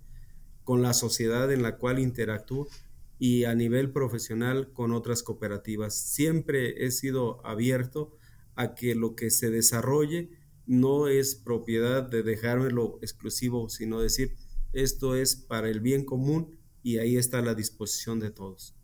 con 0.64 0.83
la 0.83 0.94
sociedad 0.94 1.52
en 1.52 1.62
la 1.62 1.76
cual 1.76 1.98
interactúo 1.98 2.68
y 3.18 3.44
a 3.44 3.54
nivel 3.54 3.92
profesional 3.92 4.72
con 4.72 4.92
otras 4.92 5.22
cooperativas. 5.22 5.94
Siempre 5.94 6.85
he 6.85 6.90
sido 6.90 7.44
abierto 7.46 8.16
a 8.57 8.74
que 8.74 8.94
lo 8.94 9.14
que 9.14 9.30
se 9.30 9.50
desarrolle 9.50 10.30
no 10.66 11.09
es 11.09 11.35
propiedad 11.35 12.02
de 12.02 12.22
dejármelo 12.22 12.98
exclusivo, 13.02 13.68
sino 13.68 14.00
decir, 14.00 14.37
esto 14.72 15.14
es 15.14 15.37
para 15.37 15.68
el 15.68 15.80
bien 15.80 16.04
común 16.04 16.59
y 16.83 16.98
ahí 16.98 17.16
está 17.16 17.42
la 17.42 17.54
disposición 17.54 18.20
de 18.20 18.30
todos. 18.30 18.74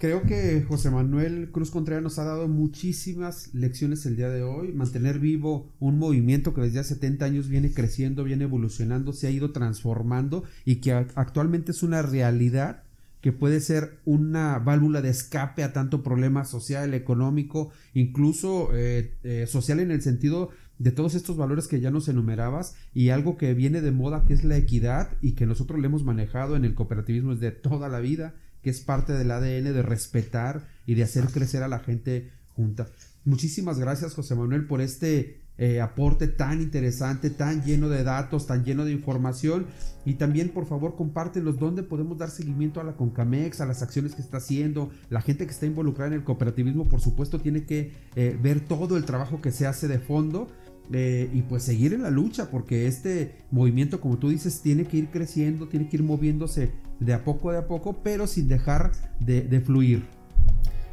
Creo 0.00 0.22
que 0.22 0.64
José 0.66 0.90
Manuel 0.90 1.50
Cruz 1.52 1.70
Contreras 1.70 2.02
nos 2.02 2.18
ha 2.18 2.24
dado 2.24 2.48
muchísimas 2.48 3.52
lecciones 3.52 4.06
el 4.06 4.16
día 4.16 4.30
de 4.30 4.42
hoy. 4.42 4.72
Mantener 4.72 5.18
vivo 5.18 5.68
un 5.78 5.98
movimiento 5.98 6.54
que 6.54 6.62
desde 6.62 6.78
hace 6.78 6.94
70 6.94 7.26
años 7.26 7.48
viene 7.50 7.74
creciendo, 7.74 8.24
viene 8.24 8.44
evolucionando, 8.44 9.12
se 9.12 9.26
ha 9.26 9.30
ido 9.30 9.52
transformando 9.52 10.44
y 10.64 10.76
que 10.76 10.92
actualmente 10.92 11.72
es 11.72 11.82
una 11.82 12.00
realidad 12.00 12.84
que 13.20 13.32
puede 13.32 13.60
ser 13.60 13.98
una 14.06 14.58
válvula 14.58 15.02
de 15.02 15.10
escape 15.10 15.64
a 15.64 15.74
tanto 15.74 16.02
problema 16.02 16.46
social, 16.46 16.94
económico, 16.94 17.70
incluso 17.92 18.70
eh, 18.72 19.12
eh, 19.22 19.44
social 19.46 19.80
en 19.80 19.90
el 19.90 20.00
sentido 20.00 20.48
de 20.78 20.92
todos 20.92 21.14
estos 21.14 21.36
valores 21.36 21.68
que 21.68 21.78
ya 21.78 21.90
nos 21.90 22.08
enumerabas 22.08 22.74
y 22.94 23.10
algo 23.10 23.36
que 23.36 23.52
viene 23.52 23.82
de 23.82 23.92
moda 23.92 24.24
que 24.26 24.32
es 24.32 24.44
la 24.44 24.56
equidad 24.56 25.10
y 25.20 25.32
que 25.32 25.44
nosotros 25.44 25.78
le 25.78 25.88
hemos 25.88 26.04
manejado 26.04 26.56
en 26.56 26.64
el 26.64 26.74
cooperativismo 26.74 27.34
desde 27.34 27.50
toda 27.50 27.90
la 27.90 28.00
vida 28.00 28.32
que 28.62 28.70
es 28.70 28.80
parte 28.80 29.12
del 29.12 29.30
ADN 29.30 29.72
de 29.72 29.82
respetar 29.82 30.66
y 30.86 30.94
de 30.94 31.02
hacer 31.02 31.26
crecer 31.26 31.62
a 31.62 31.68
la 31.68 31.80
gente 31.80 32.30
junta. 32.54 32.86
Muchísimas 33.24 33.78
gracias 33.78 34.14
José 34.14 34.34
Manuel 34.34 34.66
por 34.66 34.80
este 34.80 35.40
eh, 35.62 35.82
aporte 35.82 36.26
tan 36.26 36.62
interesante, 36.62 37.28
tan 37.28 37.62
lleno 37.62 37.90
de 37.90 38.02
datos, 38.02 38.46
tan 38.46 38.64
lleno 38.64 38.86
de 38.86 38.92
información. 38.92 39.66
Y 40.06 40.14
también 40.14 40.48
por 40.48 40.64
favor 40.64 40.96
compártelos. 40.96 41.58
Dónde 41.58 41.82
podemos 41.82 42.16
dar 42.16 42.30
seguimiento 42.30 42.80
a 42.80 42.84
la 42.84 42.96
Concamex, 42.96 43.60
a 43.60 43.66
las 43.66 43.82
acciones 43.82 44.14
que 44.14 44.22
está 44.22 44.38
haciendo, 44.38 44.88
la 45.10 45.20
gente 45.20 45.44
que 45.44 45.52
está 45.52 45.66
involucrada 45.66 46.08
en 46.08 46.14
el 46.14 46.24
cooperativismo 46.24 46.88
por 46.88 47.02
supuesto 47.02 47.40
tiene 47.40 47.66
que 47.66 47.92
eh, 48.16 48.38
ver 48.40 48.60
todo 48.60 48.96
el 48.96 49.04
trabajo 49.04 49.42
que 49.42 49.52
se 49.52 49.66
hace 49.66 49.86
de 49.86 49.98
fondo 49.98 50.48
eh, 50.92 51.30
y 51.32 51.42
pues 51.42 51.62
seguir 51.62 51.94
en 51.94 52.02
la 52.02 52.10
lucha, 52.10 52.50
porque 52.50 52.86
este 52.86 53.36
movimiento, 53.50 54.00
como 54.00 54.18
tú 54.18 54.30
dices, 54.30 54.60
tiene 54.60 54.84
que 54.84 54.96
ir 54.96 55.08
creciendo, 55.10 55.68
tiene 55.68 55.88
que 55.88 55.96
ir 55.98 56.02
moviéndose 56.02 56.72
de 56.98 57.14
a 57.14 57.24
poco 57.24 57.52
de 57.52 57.58
a 57.58 57.66
poco, 57.68 58.02
pero 58.02 58.26
sin 58.26 58.48
dejar 58.48 58.92
de, 59.20 59.60
fluir. 59.60 60.02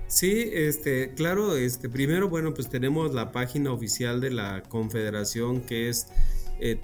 Sí, 0.07 0.49
este, 0.53 1.13
claro, 1.15 1.57
este, 1.57 1.89
primero, 1.89 2.29
bueno, 2.29 2.53
pues 2.53 2.69
tenemos 2.69 3.13
la 3.13 3.31
página 3.31 3.71
oficial 3.71 4.21
de 4.21 4.31
la 4.31 4.63
Confederación 4.69 5.61
que 5.61 5.89
es 5.89 6.07
eh, 6.59 6.79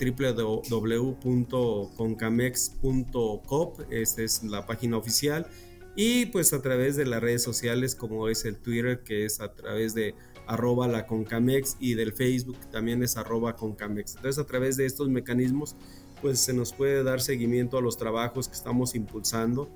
esta 3.91 4.21
es 4.21 4.43
la 4.43 4.65
página 4.65 4.97
oficial, 4.97 5.47
y 5.95 6.25
pues 6.27 6.53
a 6.53 6.61
través 6.61 6.95
de 6.95 7.05
las 7.05 7.21
redes 7.21 7.43
sociales 7.43 7.95
como 7.95 8.27
es 8.27 8.45
el 8.45 8.57
Twitter, 8.57 9.03
que 9.03 9.25
es 9.25 9.39
a 9.39 9.53
través 9.53 9.93
de 9.93 10.15
arroba 10.47 10.87
la 10.87 11.05
Concamex 11.05 11.77
y 11.79 11.93
del 11.93 12.13
Facebook 12.13 12.57
también 12.71 13.03
es 13.03 13.17
arroba 13.17 13.55
Concamex. 13.55 14.15
Entonces 14.15 14.43
a 14.43 14.45
través 14.45 14.77
de 14.77 14.85
estos 14.85 15.09
mecanismos 15.09 15.75
pues 16.21 16.39
se 16.39 16.53
nos 16.53 16.73
puede 16.73 17.03
dar 17.03 17.21
seguimiento 17.21 17.77
a 17.77 17.81
los 17.81 17.97
trabajos 17.97 18.47
que 18.47 18.55
estamos 18.55 18.95
impulsando 18.95 19.69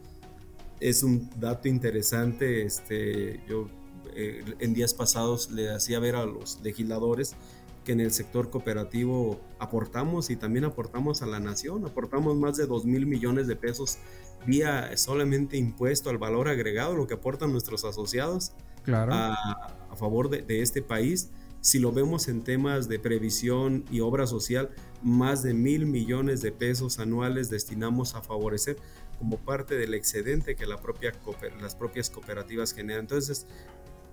es 0.79 1.03
un 1.03 1.29
dato 1.39 1.67
interesante. 1.67 2.63
Este, 2.63 3.41
yo 3.47 3.69
eh, 4.15 4.43
en 4.59 4.73
días 4.73 4.93
pasados 4.93 5.51
le 5.51 5.69
hacía 5.69 5.99
ver 5.99 6.15
a 6.15 6.25
los 6.25 6.61
legisladores 6.61 7.35
que 7.83 7.93
en 7.93 8.01
el 8.01 8.11
sector 8.11 8.49
cooperativo 8.49 9.39
aportamos 9.59 10.29
y 10.29 10.35
también 10.35 10.65
aportamos 10.65 11.21
a 11.21 11.25
la 11.25 11.39
nación, 11.39 11.85
aportamos 11.85 12.35
más 12.35 12.57
de 12.57 12.65
2 12.65 12.85
mil 12.85 13.05
millones 13.05 13.47
de 13.47 13.55
pesos 13.55 13.97
vía 14.45 14.95
solamente 14.97 15.55
impuesto 15.55 16.09
al 16.09 16.17
valor 16.17 16.49
agregado, 16.49 16.95
lo 16.95 17.07
que 17.07 17.13
aportan 17.13 17.53
nuestros 17.53 17.85
asociados 17.85 18.51
a, 18.93 19.95
favor 19.95 20.29
de, 20.29 20.61
este 20.61 20.81
país. 20.81 21.31
Si 21.61 21.79
lo 21.79 21.91
vemos 21.91 22.27
en 22.27 22.43
temas 22.43 22.87
de 22.87 22.99
previsión 22.99 23.83
y 23.91 23.99
obra 23.99 24.27
social, 24.27 24.69
más 25.01 25.43
de 25.43 25.53
mil 25.53 25.85
millones 25.85 26.41
de 26.41 26.51
pesos 26.51 26.99
anuales 26.99 27.49
destinamos 27.49 28.15
a 28.15 28.21
favorecer 28.21 28.77
como 29.17 29.37
parte 29.37 29.75
del 29.75 29.95
excedente 29.95 30.55
que 30.55 30.65
las 30.67 30.79
propias 30.79 32.09
cooperativas 32.09 32.73
generan. 32.73 33.01
Entonces, 33.01 33.47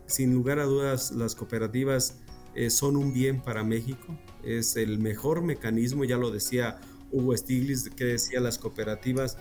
sin 0.07 0.33
lugar 0.33 0.59
a 0.59 0.65
dudas, 0.65 1.13
las 1.13 1.35
cooperativas 1.35 2.19
eh, 2.55 2.71
son 2.71 2.97
un 2.97 3.13
bien 3.13 3.41
para 3.41 3.65
México, 3.65 4.17
es 4.45 4.77
el 4.77 4.99
mejor 4.99 5.43
mecanismo, 5.43 6.05
ya 6.05 6.17
lo 6.17 6.31
decía 6.31 6.79
Hugo 7.11 7.37
Stiglitz, 7.37 7.91
que 7.91 8.05
decía 8.05 8.41
las 8.41 8.59
cooperativas 8.59 9.39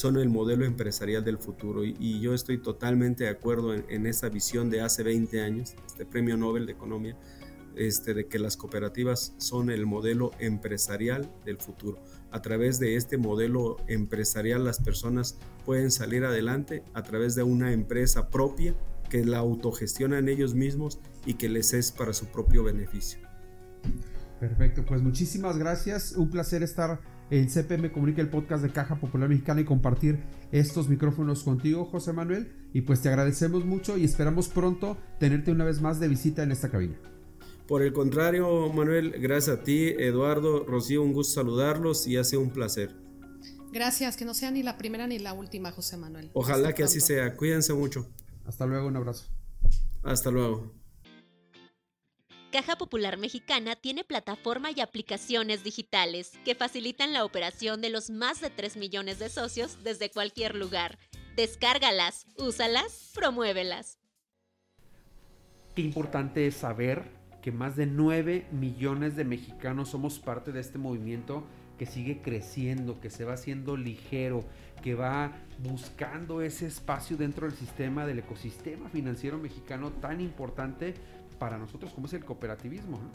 son 0.00 0.16
el 0.16 0.30
modelo 0.30 0.64
empresarial 0.64 1.22
del 1.22 1.38
futuro 1.38 1.84
y, 1.84 2.20
yo 2.20 2.32
estoy 2.34 2.58
totalmente 2.58 3.24
de 3.24 3.30
acuerdo 3.30 3.74
en, 3.74 3.84
en, 3.88 4.06
esa 4.06 4.28
visión 4.28 4.70
de 4.70 4.80
hace 4.80 5.02
20 5.02 5.40
años, 5.42 5.74
este 5.86 6.06
premio 6.06 6.36
Nobel 6.36 6.66
de 6.66 6.72
Economía, 6.72 7.16
este, 7.76 8.14
de 8.14 8.26
que 8.26 8.38
las 8.38 8.56
cooperativas 8.56 9.34
son 9.36 9.70
el 9.70 9.86
modelo 9.86 10.32
empresarial 10.38 11.30
del 11.44 11.58
futuro. 11.58 12.02
A 12.30 12.42
través 12.42 12.78
de 12.78 12.96
este 12.96 13.16
modelo 13.16 13.76
empresarial 13.88 14.64
las 14.64 14.80
personas 14.80 15.38
pueden 15.64 15.90
salir 15.90 16.24
adelante 16.24 16.82
a 16.94 17.02
través 17.02 17.34
de 17.34 17.42
una 17.42 17.72
empresa 17.72 18.28
propia 18.28 18.74
que 19.08 19.24
la 19.24 19.38
autogestionan 19.38 20.28
ellos 20.28 20.54
mismos 20.54 20.98
y 21.26 21.34
que 21.34 21.48
les 21.48 21.74
es 21.74 21.92
para 21.92 22.12
su 22.12 22.26
propio 22.26 22.64
beneficio. 22.64 23.20
Perfecto, 24.38 24.84
pues 24.86 25.02
muchísimas 25.02 25.58
gracias. 25.58 26.12
Un 26.12 26.30
placer 26.30 26.62
estar 26.62 27.00
en 27.30 27.48
CPM 27.48 27.92
Comunica, 27.92 28.20
el 28.20 28.28
podcast 28.28 28.62
de 28.62 28.70
Caja 28.70 28.96
Popular 28.96 29.28
Mexicana 29.28 29.60
y 29.60 29.64
compartir 29.64 30.18
estos 30.52 30.88
micrófonos 30.88 31.42
contigo, 31.44 31.84
José 31.84 32.12
Manuel. 32.12 32.52
Y 32.72 32.82
pues 32.82 33.00
te 33.02 33.08
agradecemos 33.08 33.64
mucho 33.64 33.96
y 33.96 34.04
esperamos 34.04 34.48
pronto 34.48 34.96
tenerte 35.18 35.50
una 35.52 35.64
vez 35.64 35.80
más 35.80 36.00
de 36.00 36.08
visita 36.08 36.42
en 36.42 36.52
esta 36.52 36.70
cabina. 36.70 36.96
Por 37.68 37.82
el 37.82 37.92
contrario, 37.92 38.72
Manuel, 38.72 39.12
gracias 39.20 39.58
a 39.58 39.62
ti, 39.62 39.88
Eduardo, 39.96 40.64
Rocío, 40.64 41.02
un 41.04 41.12
gusto 41.12 41.34
saludarlos 41.34 42.06
y 42.08 42.16
ha 42.16 42.24
sido 42.24 42.42
un 42.42 42.50
placer. 42.50 42.90
Gracias, 43.72 44.16
que 44.16 44.24
no 44.24 44.34
sea 44.34 44.50
ni 44.50 44.64
la 44.64 44.76
primera 44.76 45.06
ni 45.06 45.20
la 45.20 45.32
última, 45.32 45.70
José 45.70 45.96
Manuel. 45.96 46.30
Ojalá 46.32 46.56
Hasta 46.56 46.68
que 46.70 46.82
pronto. 46.82 46.90
así 46.90 47.00
sea. 47.00 47.36
Cuídense 47.36 47.72
mucho. 47.72 48.08
Hasta 48.44 48.66
luego, 48.66 48.88
un 48.88 48.96
abrazo. 48.96 49.26
Hasta 50.02 50.32
luego. 50.32 50.72
Caja 52.50 52.76
Popular 52.76 53.16
Mexicana 53.16 53.76
tiene 53.76 54.02
plataforma 54.02 54.72
y 54.72 54.80
aplicaciones 54.80 55.62
digitales 55.62 56.32
que 56.44 56.56
facilitan 56.56 57.12
la 57.12 57.24
operación 57.24 57.80
de 57.80 57.90
los 57.90 58.10
más 58.10 58.40
de 58.40 58.50
3 58.50 58.76
millones 58.76 59.20
de 59.20 59.28
socios 59.28 59.84
desde 59.84 60.10
cualquier 60.10 60.56
lugar. 60.56 60.98
Descárgalas, 61.36 62.26
úsalas, 62.36 63.12
promuévelas. 63.14 64.00
Qué 65.76 65.82
importante 65.82 66.48
es 66.48 66.56
saber 66.56 67.04
que 67.40 67.52
más 67.52 67.76
de 67.76 67.86
9 67.86 68.48
millones 68.50 69.14
de 69.14 69.24
mexicanos 69.24 69.90
somos 69.90 70.18
parte 70.18 70.50
de 70.50 70.58
este 70.60 70.78
movimiento 70.78 71.46
que 71.78 71.86
sigue 71.86 72.20
creciendo, 72.20 73.00
que 73.00 73.10
se 73.10 73.24
va 73.24 73.34
haciendo 73.34 73.76
ligero, 73.76 74.44
que 74.82 74.94
va 74.94 75.32
buscando 75.62 76.42
ese 76.42 76.66
espacio 76.66 77.16
dentro 77.16 77.46
del 77.46 77.56
sistema, 77.56 78.06
del 78.06 78.18
ecosistema 78.18 78.88
financiero 78.88 79.38
mexicano 79.38 79.92
tan 79.92 80.20
importante 80.20 80.94
para 81.40 81.58
nosotros 81.58 81.92
como 81.92 82.06
es 82.06 82.12
el 82.12 82.24
cooperativismo. 82.24 82.98
¿no? 82.98 83.10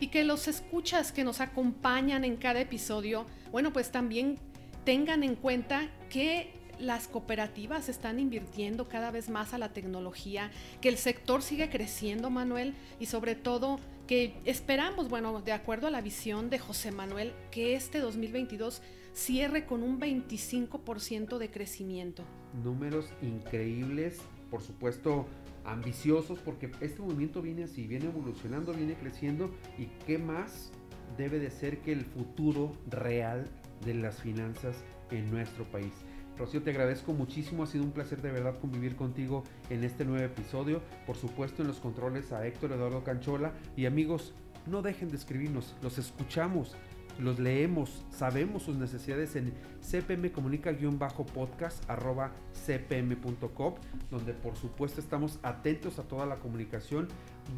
Y 0.00 0.08
que 0.08 0.24
los 0.24 0.48
escuchas 0.48 1.12
que 1.12 1.24
nos 1.24 1.40
acompañan 1.40 2.24
en 2.24 2.36
cada 2.36 2.60
episodio, 2.60 3.24
bueno, 3.50 3.72
pues 3.72 3.90
también 3.90 4.38
tengan 4.84 5.22
en 5.22 5.36
cuenta 5.36 5.88
que 6.10 6.52
las 6.78 7.06
cooperativas 7.06 7.88
están 7.88 8.18
invirtiendo 8.18 8.88
cada 8.88 9.12
vez 9.12 9.30
más 9.30 9.54
a 9.54 9.58
la 9.58 9.72
tecnología, 9.72 10.50
que 10.80 10.88
el 10.88 10.98
sector 10.98 11.40
sigue 11.40 11.70
creciendo, 11.70 12.28
Manuel, 12.28 12.74
y 12.98 13.06
sobre 13.06 13.36
todo 13.36 13.78
que 14.08 14.34
esperamos, 14.44 15.08
bueno, 15.08 15.40
de 15.40 15.52
acuerdo 15.52 15.86
a 15.86 15.90
la 15.90 16.00
visión 16.00 16.50
de 16.50 16.58
José 16.58 16.90
Manuel, 16.90 17.32
que 17.52 17.74
este 17.74 18.00
2022 18.00 18.82
cierre 19.14 19.64
con 19.64 19.82
un 19.82 20.00
25% 20.00 21.38
de 21.38 21.50
crecimiento. 21.50 22.24
Números 22.62 23.06
increíbles, 23.22 24.18
por 24.54 24.62
supuesto 24.62 25.26
ambiciosos, 25.64 26.38
porque 26.38 26.70
este 26.80 27.02
movimiento 27.02 27.42
viene 27.42 27.64
así, 27.64 27.88
viene 27.88 28.04
evolucionando, 28.04 28.72
viene 28.72 28.94
creciendo, 28.94 29.50
y 29.76 29.86
qué 30.06 30.16
más 30.16 30.70
debe 31.18 31.40
de 31.40 31.50
ser 31.50 31.78
que 31.78 31.90
el 31.90 32.04
futuro 32.04 32.70
real 32.88 33.48
de 33.84 33.94
las 33.94 34.22
finanzas 34.22 34.84
en 35.10 35.28
nuestro 35.28 35.64
país. 35.64 35.92
Rocío, 36.38 36.62
te 36.62 36.70
agradezco 36.70 37.12
muchísimo, 37.14 37.64
ha 37.64 37.66
sido 37.66 37.82
un 37.82 37.90
placer 37.90 38.22
de 38.22 38.30
verdad 38.30 38.60
convivir 38.60 38.94
contigo 38.94 39.42
en 39.70 39.82
este 39.82 40.04
nuevo 40.04 40.24
episodio. 40.24 40.82
Por 41.04 41.16
supuesto, 41.16 41.62
en 41.62 41.66
los 41.66 41.80
controles 41.80 42.30
a 42.30 42.46
Héctor 42.46 42.70
Eduardo 42.70 43.02
Canchola. 43.02 43.54
Y 43.76 43.86
amigos, 43.86 44.34
no 44.66 44.82
dejen 44.82 45.08
de 45.08 45.16
escribirnos, 45.16 45.74
los 45.82 45.98
escuchamos, 45.98 46.76
los 47.18 47.38
leemos, 47.38 48.04
sabemos 48.10 48.64
sus 48.64 48.76
necesidades 48.76 49.36
en 49.36 49.54
cpmcomunica-podcast 49.80 51.88
arroba 51.88 52.32
donde 54.10 54.34
por 54.34 54.56
supuesto 54.56 55.00
estamos 55.00 55.38
atentos 55.42 55.98
a 55.98 56.04
toda 56.04 56.26
la 56.26 56.36
comunicación. 56.36 57.08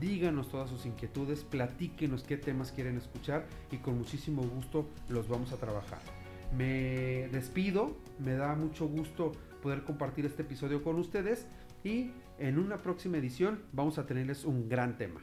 Díganos 0.00 0.50
todas 0.50 0.68
sus 0.68 0.86
inquietudes, 0.86 1.44
platíquenos 1.44 2.24
qué 2.24 2.36
temas 2.36 2.72
quieren 2.72 2.96
escuchar 2.96 3.46
y 3.70 3.78
con 3.78 3.98
muchísimo 3.98 4.42
gusto 4.42 4.88
los 5.08 5.28
vamos 5.28 5.52
a 5.52 5.56
trabajar. 5.56 6.00
Me 6.56 7.28
despido, 7.32 7.96
me 8.18 8.34
da 8.34 8.54
mucho 8.54 8.86
gusto 8.86 9.32
poder 9.62 9.84
compartir 9.84 10.26
este 10.26 10.42
episodio 10.42 10.82
con 10.82 10.96
ustedes 10.96 11.46
y 11.82 12.10
en 12.38 12.58
una 12.58 12.78
próxima 12.78 13.16
edición 13.16 13.62
vamos 13.72 13.98
a 13.98 14.06
tenerles 14.06 14.44
un 14.44 14.68
gran 14.68 14.98
tema. 14.98 15.22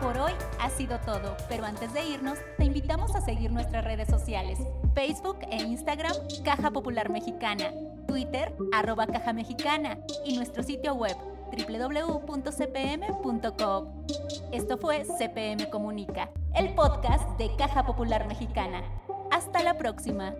Por 0.00 0.16
hoy 0.16 0.32
ha 0.58 0.70
sido 0.70 0.98
todo, 1.00 1.36
pero 1.48 1.66
antes 1.66 1.92
de 1.92 2.02
irnos, 2.06 2.38
te 2.56 2.64
invitamos 2.64 3.14
a 3.14 3.20
seguir 3.20 3.52
nuestras 3.52 3.84
redes 3.84 4.08
sociales, 4.08 4.58
Facebook 4.94 5.40
e 5.50 5.56
Instagram, 5.56 6.14
Caja 6.42 6.70
Popular 6.70 7.10
Mexicana, 7.10 7.70
Twitter, 8.06 8.56
arroba 8.72 9.06
Caja 9.06 9.34
Mexicana 9.34 9.98
y 10.24 10.36
nuestro 10.36 10.62
sitio 10.62 10.94
web 10.94 11.16
www.cpm.com. 11.52 13.06
Esto 14.52 14.78
fue 14.78 15.04
CPM 15.04 15.68
Comunica, 15.68 16.30
el 16.54 16.74
podcast 16.74 17.28
de 17.36 17.54
Caja 17.56 17.84
Popular 17.84 18.26
Mexicana. 18.26 18.82
Hasta 19.30 19.62
la 19.62 19.76
próxima. 19.76 20.34